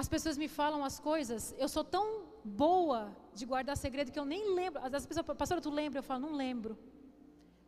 [0.00, 2.06] as pessoas me falam as coisas, eu sou tão
[2.44, 3.00] boa
[3.38, 4.80] de guardar segredo que eu nem lembro.
[4.84, 5.98] As pessoas, pastora, tu lembra?
[5.98, 6.78] Eu falo, não lembro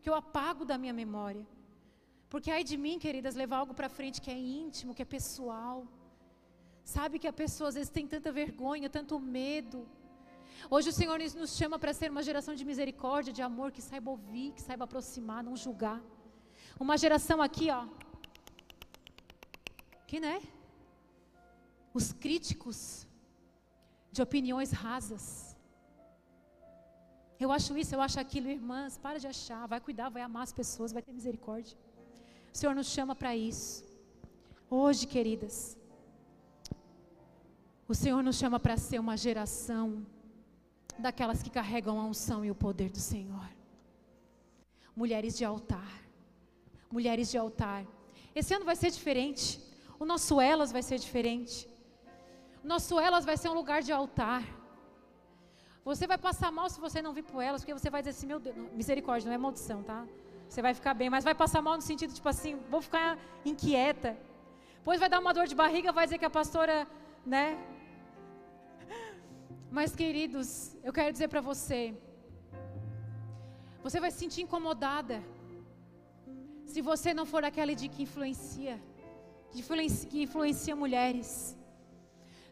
[0.00, 1.46] que eu apago da minha memória.
[2.32, 5.78] Porque ai de mim, queridas, levar algo para frente que é íntimo, que é pessoal.
[6.84, 9.80] Sabe que a pessoa às vezes tem tanta vergonha, tanto medo.
[10.68, 14.10] Hoje o Senhor nos chama para ser uma geração de misericórdia, de amor, que saiba
[14.10, 16.00] ouvir, que saiba aproximar, não julgar.
[16.78, 17.86] Uma geração aqui, ó.
[20.06, 20.42] Que né?
[21.94, 23.06] Os críticos
[24.12, 25.56] de opiniões rasas.
[27.38, 30.52] Eu acho isso, eu acho aquilo, irmãs, para de achar, vai cuidar, vai amar as
[30.52, 31.76] pessoas, vai ter misericórdia.
[32.52, 33.84] O Senhor nos chama para isso.
[34.68, 35.76] Hoje, queridas,
[37.88, 40.06] o Senhor nos chama para ser uma geração
[40.98, 43.48] daquelas que carregam a unção e o poder do Senhor.
[44.94, 45.92] Mulheres de altar.
[46.90, 47.84] Mulheres de altar.
[48.34, 49.60] Esse ano vai ser diferente.
[49.98, 51.68] O nosso Elas vai ser diferente.
[52.64, 54.42] O nosso Elas vai ser um lugar de altar.
[55.84, 58.26] Você vai passar mal se você não vir para elas, porque você vai dizer assim,
[58.26, 60.06] meu Deus, misericórdia, não é maldição, tá?
[60.48, 64.16] Você vai ficar bem, mas vai passar mal no sentido, tipo assim, vou ficar inquieta.
[64.76, 66.86] Depois vai dar uma dor de barriga, vai dizer que a pastora,
[67.24, 67.56] né?
[69.76, 70.48] Mas, queridos,
[70.82, 71.94] eu quero dizer para você,
[73.84, 75.22] você vai se sentir incomodada
[76.72, 78.74] se você não for aquela de que influencia,
[79.50, 81.30] que influencia, que influencia mulheres.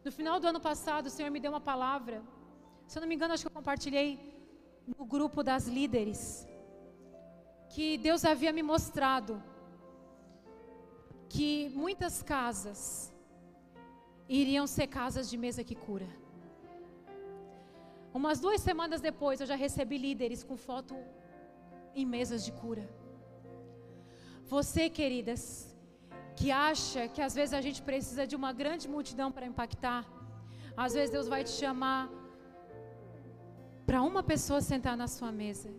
[0.05, 2.23] No final do ano passado, o Senhor me deu uma palavra.
[2.87, 4.11] Se eu não me engano, acho que eu compartilhei
[4.87, 6.23] no grupo das líderes.
[7.75, 9.43] Que Deus havia me mostrado
[11.29, 13.13] que muitas casas
[14.29, 16.09] iriam ser casas de mesa que cura.
[18.21, 20.95] Umas duas semanas depois, eu já recebi líderes com foto
[22.01, 22.85] em mesas de cura.
[24.53, 25.43] Você, queridas,
[26.39, 30.03] que acha que às vezes a gente precisa de uma grande multidão para impactar,
[30.85, 32.03] às vezes Deus vai te chamar
[33.87, 35.71] para uma pessoa sentar na sua mesa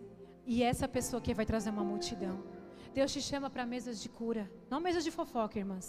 [0.52, 2.36] e essa pessoa que vai trazer uma multidão.
[2.98, 5.88] Deus te chama para mesas de cura, não mesas de fofoca, irmãs,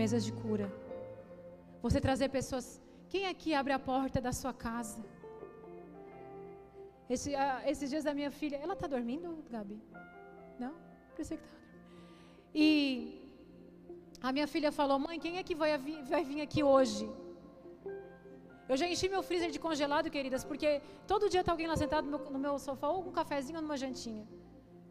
[0.00, 0.66] mesas de cura.
[1.82, 2.66] Você trazer pessoas.
[3.12, 5.02] Quem aqui abre a porta da sua casa?
[7.14, 9.76] Esse, uh, esses dias da minha filha, ela está dormindo, Gabi?
[10.62, 10.72] Não?
[11.16, 11.62] Pensei que estava.
[12.62, 12.66] E
[14.28, 15.70] a minha filha falou: Mãe, quem é que vai,
[16.12, 17.04] vai vir aqui hoje?
[18.70, 20.70] Eu já enchi meu freezer de congelado, queridas, porque
[21.12, 23.58] todo dia está alguém lá sentado no meu, no meu, sofá, ou com um cafezinho
[23.58, 24.26] ou numa jantinha.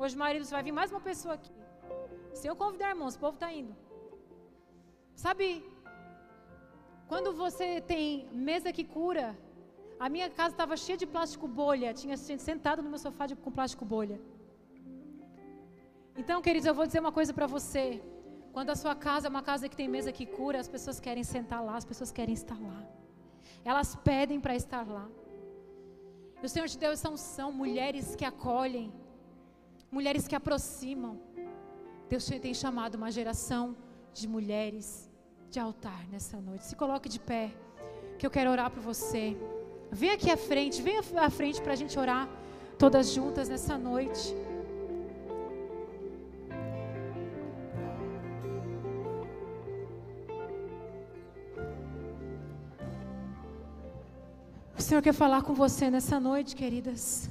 [0.02, 1.54] Hoje, marido, vai vir mais uma pessoa aqui.
[2.40, 3.76] Se eu convidar irmãos, o povo está indo.
[5.26, 5.48] Sabe,
[7.12, 8.06] quando você tem
[8.50, 9.28] mesa que cura,
[10.06, 11.90] a minha casa estava cheia de plástico bolha.
[12.00, 14.18] Tinha gente sentado no meu sofá de, com plástico bolha.
[16.22, 17.86] Então, queridos, eu vou dizer uma coisa para você.
[18.56, 21.24] Quando a sua casa é uma casa que tem mesa que cura, as pessoas querem
[21.24, 22.82] sentar lá, as pessoas querem estar lá.
[23.64, 25.08] Elas pedem para estar lá.
[26.42, 28.92] E o Senhor te deu essa unção, mulheres que acolhem,
[29.90, 31.18] mulheres que aproximam.
[32.10, 33.66] Deus tem chamado uma geração
[34.14, 35.10] de mulheres
[35.50, 36.66] de altar nessa noite.
[36.66, 37.46] Se coloque de pé,
[38.20, 39.26] que eu quero orar por você.
[39.94, 42.28] Vem aqui à frente, vem à frente para a gente orar
[42.80, 44.36] todas juntas nessa noite.
[54.76, 57.30] O Senhor quer falar com você nessa noite, queridas.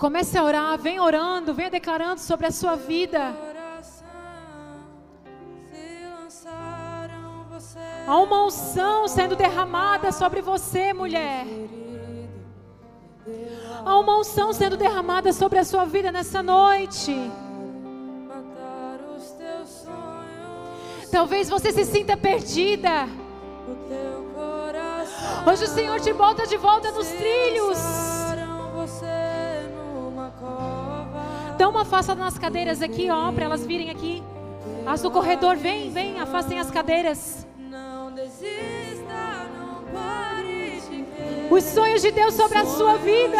[0.00, 3.36] Comece a orar, vem orando, venha declarando sobre a sua vida.
[8.06, 11.46] Há uma unção sendo derramada sobre você, mulher.
[13.84, 17.30] Há uma unção sendo derramada sobre a sua vida nessa noite.
[21.12, 23.06] Talvez você se sinta perdida.
[25.46, 28.09] Hoje o Senhor te bota de volta nos trilhos.
[31.70, 34.22] Uma afastada nas cadeiras aqui, ó, para elas virem aqui.
[34.86, 37.46] As do corredor, vem, vem, afastem as cadeiras.
[37.58, 41.48] Não desista, não pare de ver.
[41.50, 43.38] Os sonhos de Deus sobre a sua vida.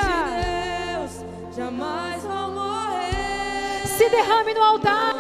[3.85, 5.15] Se derrame no altar.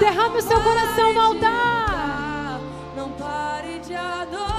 [0.00, 2.60] Derrame o seu coração no altar.
[2.96, 4.53] Não pare de adorar.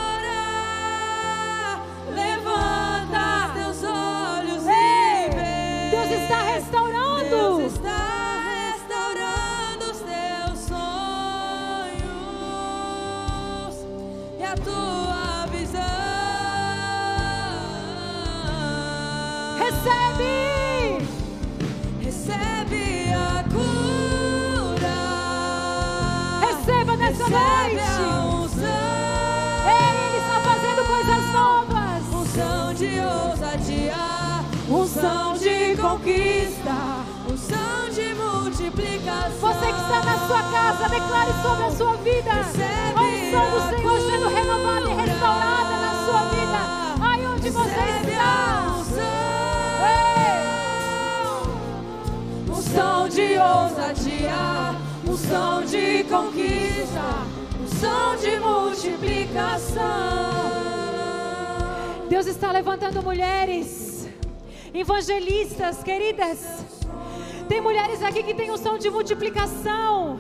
[39.45, 42.31] Você que está na sua casa, declare sobre a sua vida.
[42.31, 45.74] a unção do Senhor sendo renovada e restaurada
[52.75, 54.75] Unção de ousadia
[55.07, 57.23] unção de conquista,
[57.63, 59.81] unção de multiplicação.
[62.09, 64.09] Deus está levantando mulheres,
[64.73, 66.65] evangelistas, queridas.
[67.47, 70.19] Tem mulheres aqui que têm unção de multiplicação.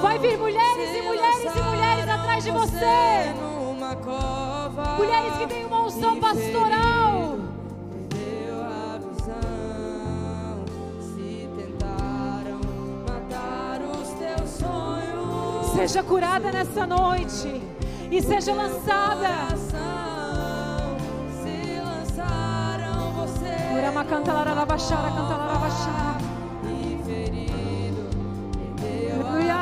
[0.00, 3.34] Vai vir mulheres e mulheres e mulheres atrás de você.
[4.96, 7.01] Mulheres que têm uma unção pastoral.
[15.82, 17.60] Seja curada nessa noite
[18.08, 19.48] e seja lançada.
[21.42, 23.74] Se lançaram você.
[23.76, 26.18] Urama canta larabachara, canta larabachara.
[27.04, 28.10] Ferido,
[28.80, 29.56] Aleluia.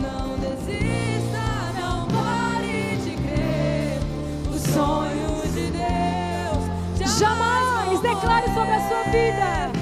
[0.00, 1.44] Não desista,
[1.78, 4.00] não pare de crer.
[4.50, 9.77] Os sonhos de Deus jamais declare sobre a sua vida.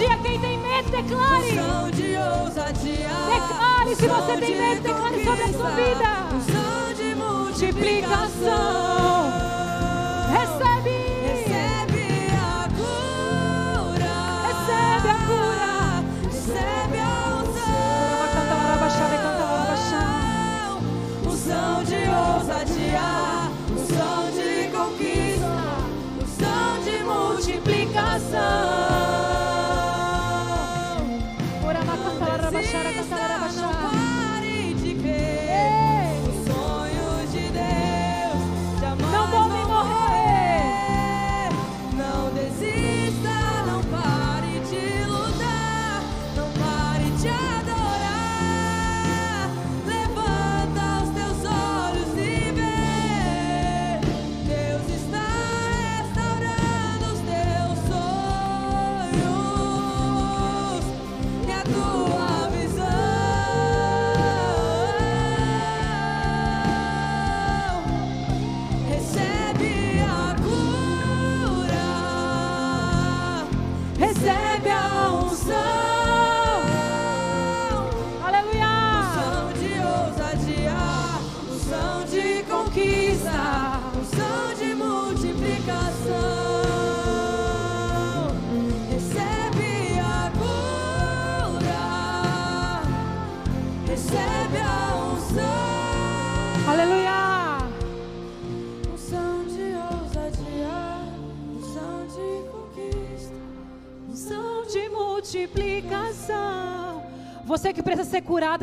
[0.00, 0.16] Ousadia.
[0.22, 1.50] Quem tem medo, declare.
[1.50, 3.10] Unção de ousadia.
[3.28, 3.96] Declare.
[3.96, 6.28] Se você tem medo, declare sobre a sua vida.
[6.34, 9.30] Unção de multiplicação.
[10.30, 10.30] Recebe.
[10.30, 10.89] Recebe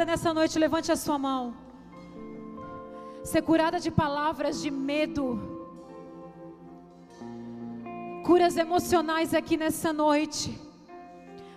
[0.07, 1.53] nessa noite, levante a sua mão.
[3.25, 5.25] Ser curada de palavras de medo.
[8.25, 10.57] Curas emocionais aqui nessa noite.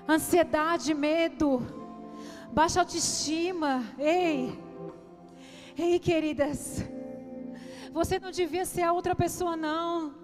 [0.08, 1.64] Ansiedade, medo.
[2.50, 3.84] Baixa autoestima.
[3.96, 4.58] Ei.
[5.78, 6.84] Ei, queridas.
[7.92, 10.19] Você não devia ser a outra pessoa, não.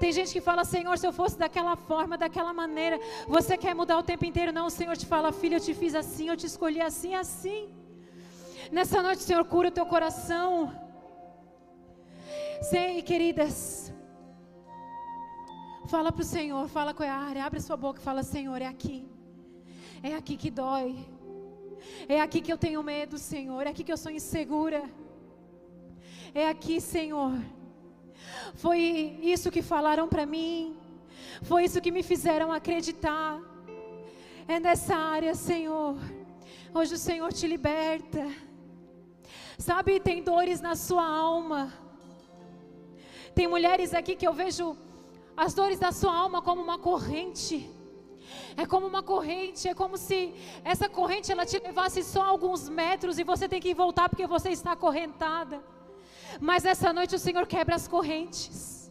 [0.00, 3.98] Tem gente que fala, Senhor, se eu fosse daquela forma, daquela maneira, você quer mudar
[3.98, 4.52] o tempo inteiro?
[4.52, 7.74] Não, o Senhor te fala, filha, eu te fiz assim, eu te escolhi assim, assim.
[8.70, 10.72] Nessa noite, Senhor, cura o teu coração.
[12.70, 13.92] Sei, queridas.
[15.88, 18.66] Fala para o Senhor, fala com a área, abre sua boca e fala, Senhor, é
[18.66, 19.08] aqui.
[20.02, 21.08] É aqui que dói.
[22.08, 23.66] É aqui que eu tenho medo, Senhor.
[23.66, 24.82] É aqui que eu sou insegura.
[26.34, 27.32] É aqui, Senhor.
[28.54, 28.80] Foi
[29.22, 30.76] isso que falaram para mim.
[31.42, 33.40] Foi isso que me fizeram acreditar.
[34.48, 35.96] É nessa área, Senhor.
[36.72, 38.26] Hoje o Senhor te liberta.
[39.58, 41.72] Sabe, tem dores na sua alma.
[43.34, 44.76] Tem mulheres aqui que eu vejo
[45.36, 47.70] as dores da sua alma como uma corrente.
[48.56, 53.18] É como uma corrente, é como se essa corrente ela te levasse só alguns metros
[53.18, 55.62] e você tem que voltar porque você está acorrentada.
[56.40, 58.90] Mas essa noite o Senhor quebra as correntes.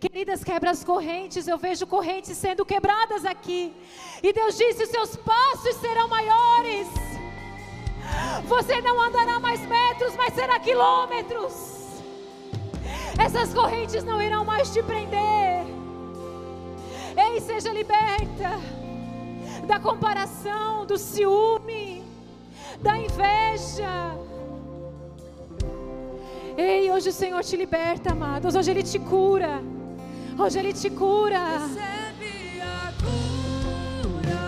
[0.00, 1.46] Queridas, quebra as correntes.
[1.46, 3.74] Eu vejo correntes sendo quebradas aqui.
[4.22, 6.88] E Deus disse: os seus passos serão maiores.
[8.46, 11.74] Você não andará mais metros, mas será quilômetros.
[13.18, 15.64] Essas correntes não irão mais te prender.
[17.16, 18.60] Ei, seja liberta
[19.66, 22.04] da comparação, do ciúme,
[22.80, 24.18] da inveja.
[26.56, 28.54] Ei, hoje o Senhor te liberta, amados.
[28.54, 29.60] Hoje Ele te cura.
[30.38, 31.40] Hoje Ele te cura.
[31.58, 32.92] Recebe a
[34.04, 34.40] cura,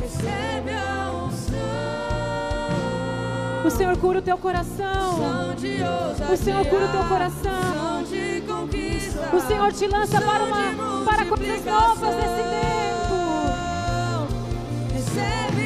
[0.00, 1.56] recebe a unção.
[3.66, 5.18] O Senhor cura o teu coração.
[6.32, 8.04] O Senhor cura o teu coração.
[9.32, 13.16] O Senhor te lança para, uma, para coisas novas nesse tempo.
[14.92, 15.65] Recebe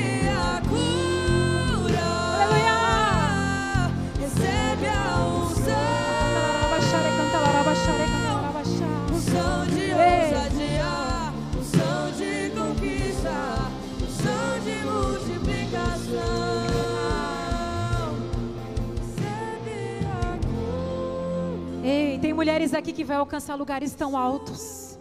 [22.41, 24.99] mulheres aqui que vai alcançar lugares tão altos.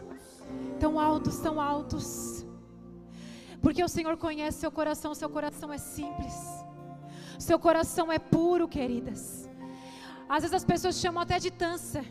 [0.78, 2.46] Tão altos, tão altos.
[3.62, 6.36] Porque o Senhor conhece seu coração, seu coração é simples.
[7.48, 9.50] Seu coração é puro, queridas.
[10.28, 12.04] Às vezes as pessoas chamam até de tança.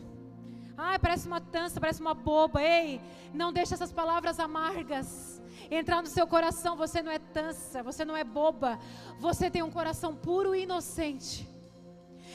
[0.78, 2.62] Ai, parece uma tança, parece uma boba.
[2.62, 2.98] Ei,
[3.34, 6.74] não deixe essas palavras amargas entrar no seu coração.
[6.84, 8.78] Você não é tança, você não é boba.
[9.20, 11.46] Você tem um coração puro e inocente.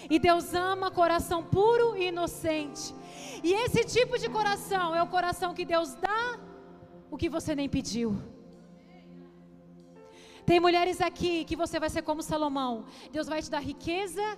[0.10, 2.94] E Deus ama coração puro e inocente.
[3.44, 6.40] E esse tipo de coração é o coração que Deus dá
[7.12, 8.16] o que você nem pediu.
[10.46, 12.86] Tem mulheres aqui que você vai ser como Salomão.
[13.12, 14.38] Deus vai te dar riqueza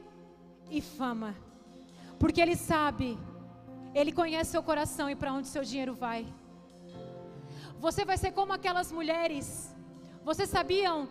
[0.70, 1.36] e fama.
[2.20, 3.18] Porque Ele sabe,
[3.94, 6.26] Ele conhece seu coração e para onde seu dinheiro vai.
[7.80, 9.74] Você vai ser como aquelas mulheres.
[10.24, 11.08] Vocês sabiam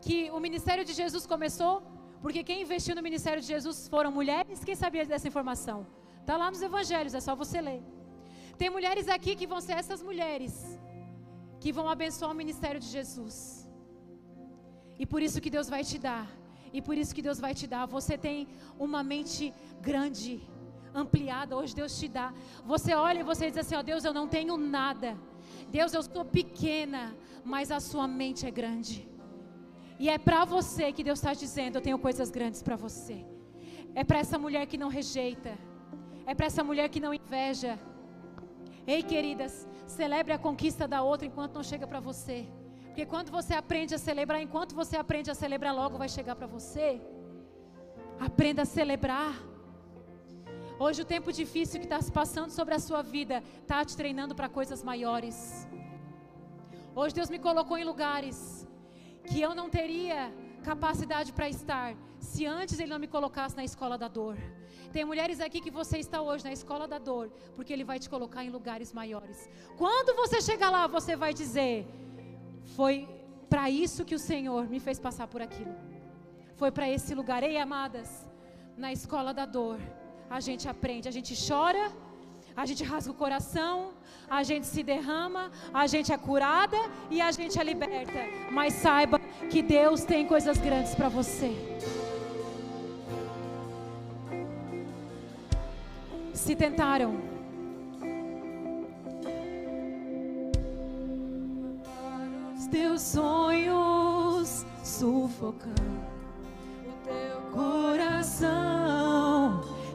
[0.00, 1.97] que o ministério de Jesus começou?
[2.22, 4.64] Porque quem investiu no ministério de Jesus foram mulheres?
[4.64, 5.86] Quem sabia dessa informação?
[6.20, 7.82] Está lá nos evangelhos, é só você ler.
[8.60, 10.54] Tem mulheres aqui que vão ser essas mulheres
[11.62, 13.36] que vão abençoar o ministério de Jesus.
[14.98, 16.26] E por isso que Deus vai te dar.
[16.72, 17.86] E por isso que Deus vai te dar.
[17.86, 18.48] Você tem
[18.78, 20.40] uma mente grande,
[20.94, 21.56] ampliada.
[21.56, 22.28] Hoje Deus te dá.
[22.64, 25.16] Você olha e você diz assim: ó, Deus, eu não tenho nada.
[25.70, 29.08] Deus, eu sou pequena, mas a sua mente é grande.
[29.98, 33.24] E é para você que Deus está dizendo: eu tenho coisas grandes para você.
[33.94, 35.52] É para essa mulher que não rejeita.
[36.24, 37.78] É para essa mulher que não inveja.
[38.86, 42.46] Ei, queridas, celebre a conquista da outra enquanto não chega para você.
[42.86, 46.46] Porque quando você aprende a celebrar, enquanto você aprende a celebrar, logo vai chegar para
[46.46, 47.00] você.
[48.18, 49.34] Aprenda a celebrar.
[50.78, 54.34] Hoje o tempo difícil que está se passando sobre a sua vida está te treinando
[54.34, 55.68] para coisas maiores.
[56.94, 58.57] Hoje Deus me colocou em lugares
[59.28, 60.20] que eu não teria
[60.70, 61.88] capacidade para estar
[62.28, 64.36] se antes Ele não me colocasse na escola da dor.
[64.92, 68.08] Tem mulheres aqui que você está hoje na escola da dor, porque Ele vai te
[68.14, 69.38] colocar em lugares maiores.
[69.82, 71.86] Quando você chegar lá, você vai dizer:
[72.76, 72.96] Foi
[73.52, 75.74] para isso que o Senhor me fez passar por aquilo.
[76.56, 77.42] Foi para esse lugar.
[77.42, 78.10] Ei, amadas,
[78.76, 79.78] na escola da dor,
[80.28, 81.84] a gente aprende, a gente chora,
[82.58, 83.92] a gente rasga o coração,
[84.28, 86.76] a gente se derrama, a gente é curada
[87.08, 88.18] e a gente é liberta.
[88.50, 91.54] Mas saiba que Deus tem coisas grandes para você.
[96.34, 97.20] Se tentaram,
[102.56, 106.00] os teus sonhos sufocando
[106.88, 108.88] O teu coração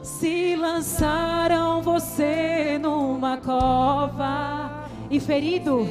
[0.04, 5.88] se lançaram você numa cova e ferido.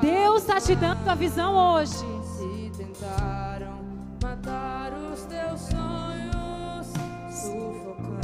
[0.00, 2.04] Deus está te dando a visão hoje.
[2.24, 3.78] Se tentaram
[4.20, 6.88] matar os teus sonhos,
[7.30, 8.18] sufocando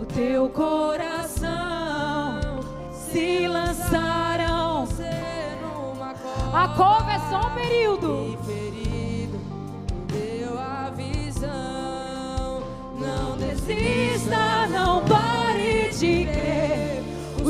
[0.00, 1.50] O teu coração
[2.90, 4.86] se lançaram.
[4.86, 5.10] você
[5.60, 6.64] numa cova.
[6.64, 8.38] A cova é só um período.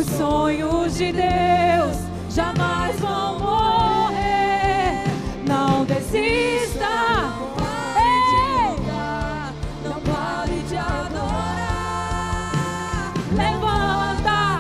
[0.05, 1.97] Os sonhos de Deus
[2.29, 5.05] jamais vão morrer.
[5.47, 6.91] Não desista.
[7.97, 8.77] Ei!
[9.83, 12.05] Não pare de adorar.
[13.33, 14.59] Levanta.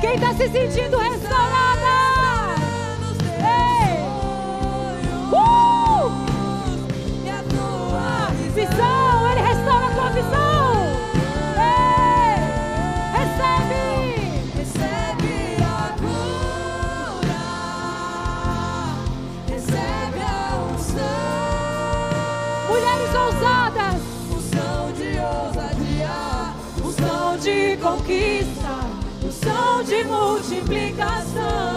[0.00, 1.00] Quem está se sentindo
[30.94, 30.94] multiplicação.
[30.94, 31.73] Recebe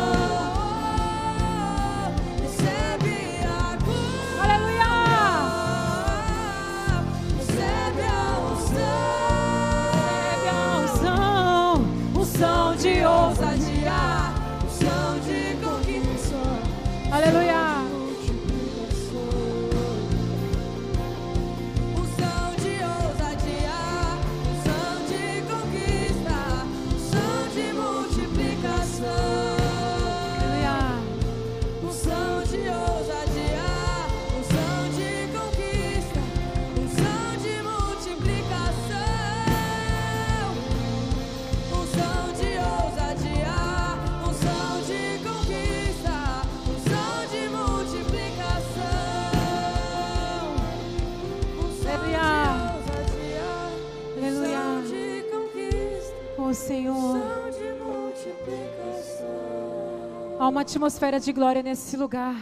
[60.48, 62.36] Uma atmosfera de glória nesse lugar.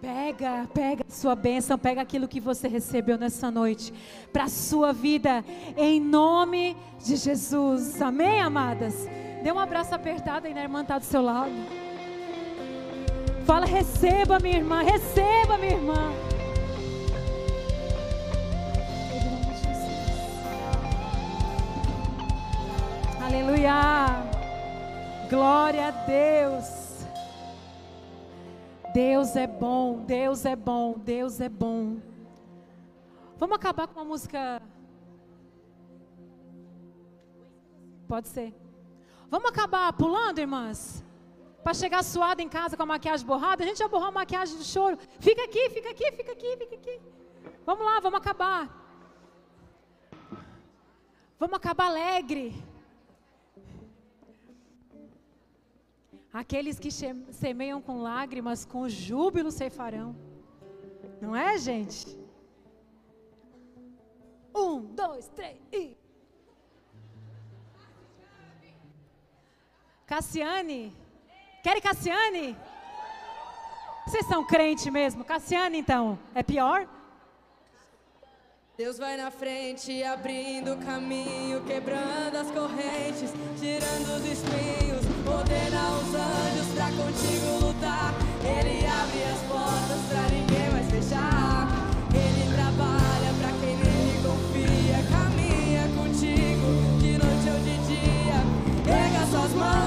[0.00, 3.92] Pega, pega sua bênção, pega aquilo que você recebeu nessa noite
[4.32, 5.44] para sua vida,
[5.76, 8.00] em nome de Jesus.
[8.00, 9.08] Amém, amadas?
[9.42, 11.52] Dê um abraço apertado aí na irmã está do seu lado.
[13.44, 16.12] Fala, receba, minha irmã, receba, minha irmã.
[23.20, 24.29] Aleluia.
[25.30, 26.66] Glória a Deus.
[28.92, 32.00] Deus é bom, Deus é bom, Deus é bom.
[33.38, 34.60] Vamos acabar com uma música.
[38.08, 38.52] Pode ser.
[39.30, 41.04] Vamos acabar pulando, irmãs?
[41.62, 43.62] Para chegar suada em casa com a maquiagem borrada?
[43.62, 44.98] A gente já borrou a maquiagem do choro.
[45.20, 47.00] Fica aqui, fica aqui, fica aqui, fica aqui.
[47.64, 48.68] Vamos lá, vamos acabar.
[51.38, 52.69] Vamos acabar alegre.
[56.32, 60.14] Aqueles que semeiam com lágrimas, com júbilo ceifarão.
[61.20, 62.18] Não é, gente?
[64.54, 65.96] Um, dois, três e.
[70.06, 70.92] Cassiane.
[71.62, 72.56] Querem Cassiane?
[74.06, 75.24] Vocês são crente mesmo?
[75.24, 76.18] Cassiane, então.
[76.34, 76.88] É pior?
[78.76, 83.30] Deus vai na frente, abrindo o caminho, quebrando as correntes,
[83.60, 84.89] tirando os espinhos,
[85.50, 88.14] ordena os anjos pra contigo lutar.
[88.44, 91.68] Ele abre as portas pra ninguém mais fechar.
[92.14, 98.38] Ele trabalha pra quem nele confia, caminha contigo de noite ou de dia.
[98.84, 99.79] Pega suas mãos,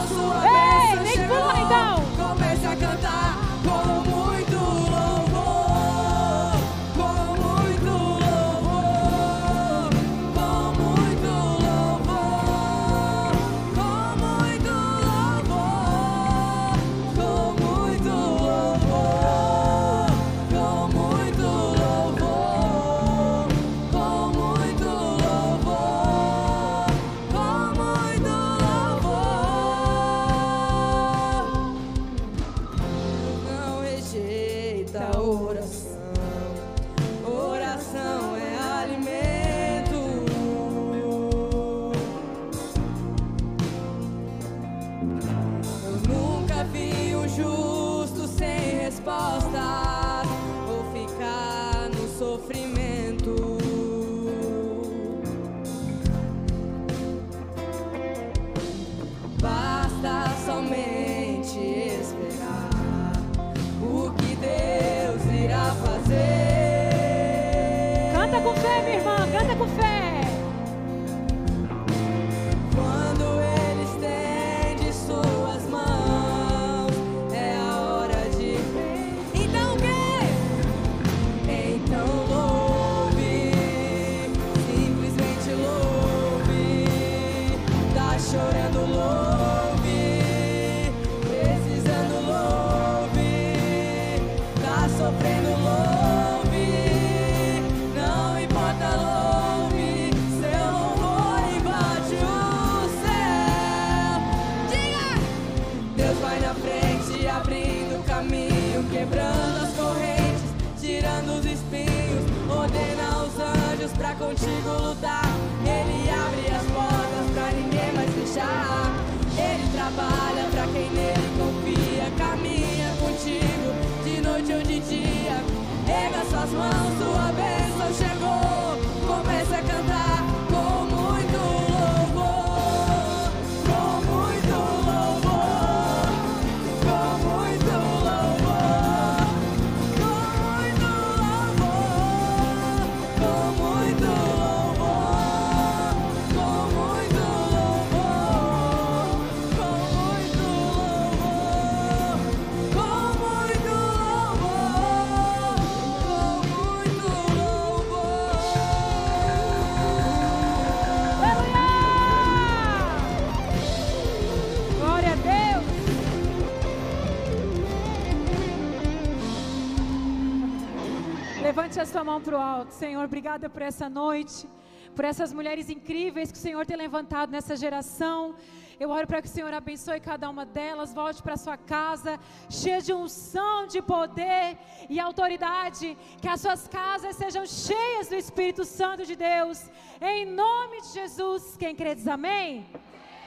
[171.73, 172.71] Levante a sua mão para o alto.
[172.71, 174.47] Senhor, obrigada por essa noite,
[174.95, 178.35] por essas mulheres incríveis que o Senhor tem levantado nessa geração.
[178.79, 182.79] Eu oro para que o Senhor abençoe cada uma delas, volte para sua casa, cheia
[182.79, 184.55] de unção, de poder
[184.87, 189.67] e autoridade, que as suas casas sejam cheias do Espírito Santo de Deus.
[189.99, 192.67] Em nome de Jesus, quem crê diz amém.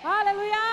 [0.04, 0.64] Aleluia!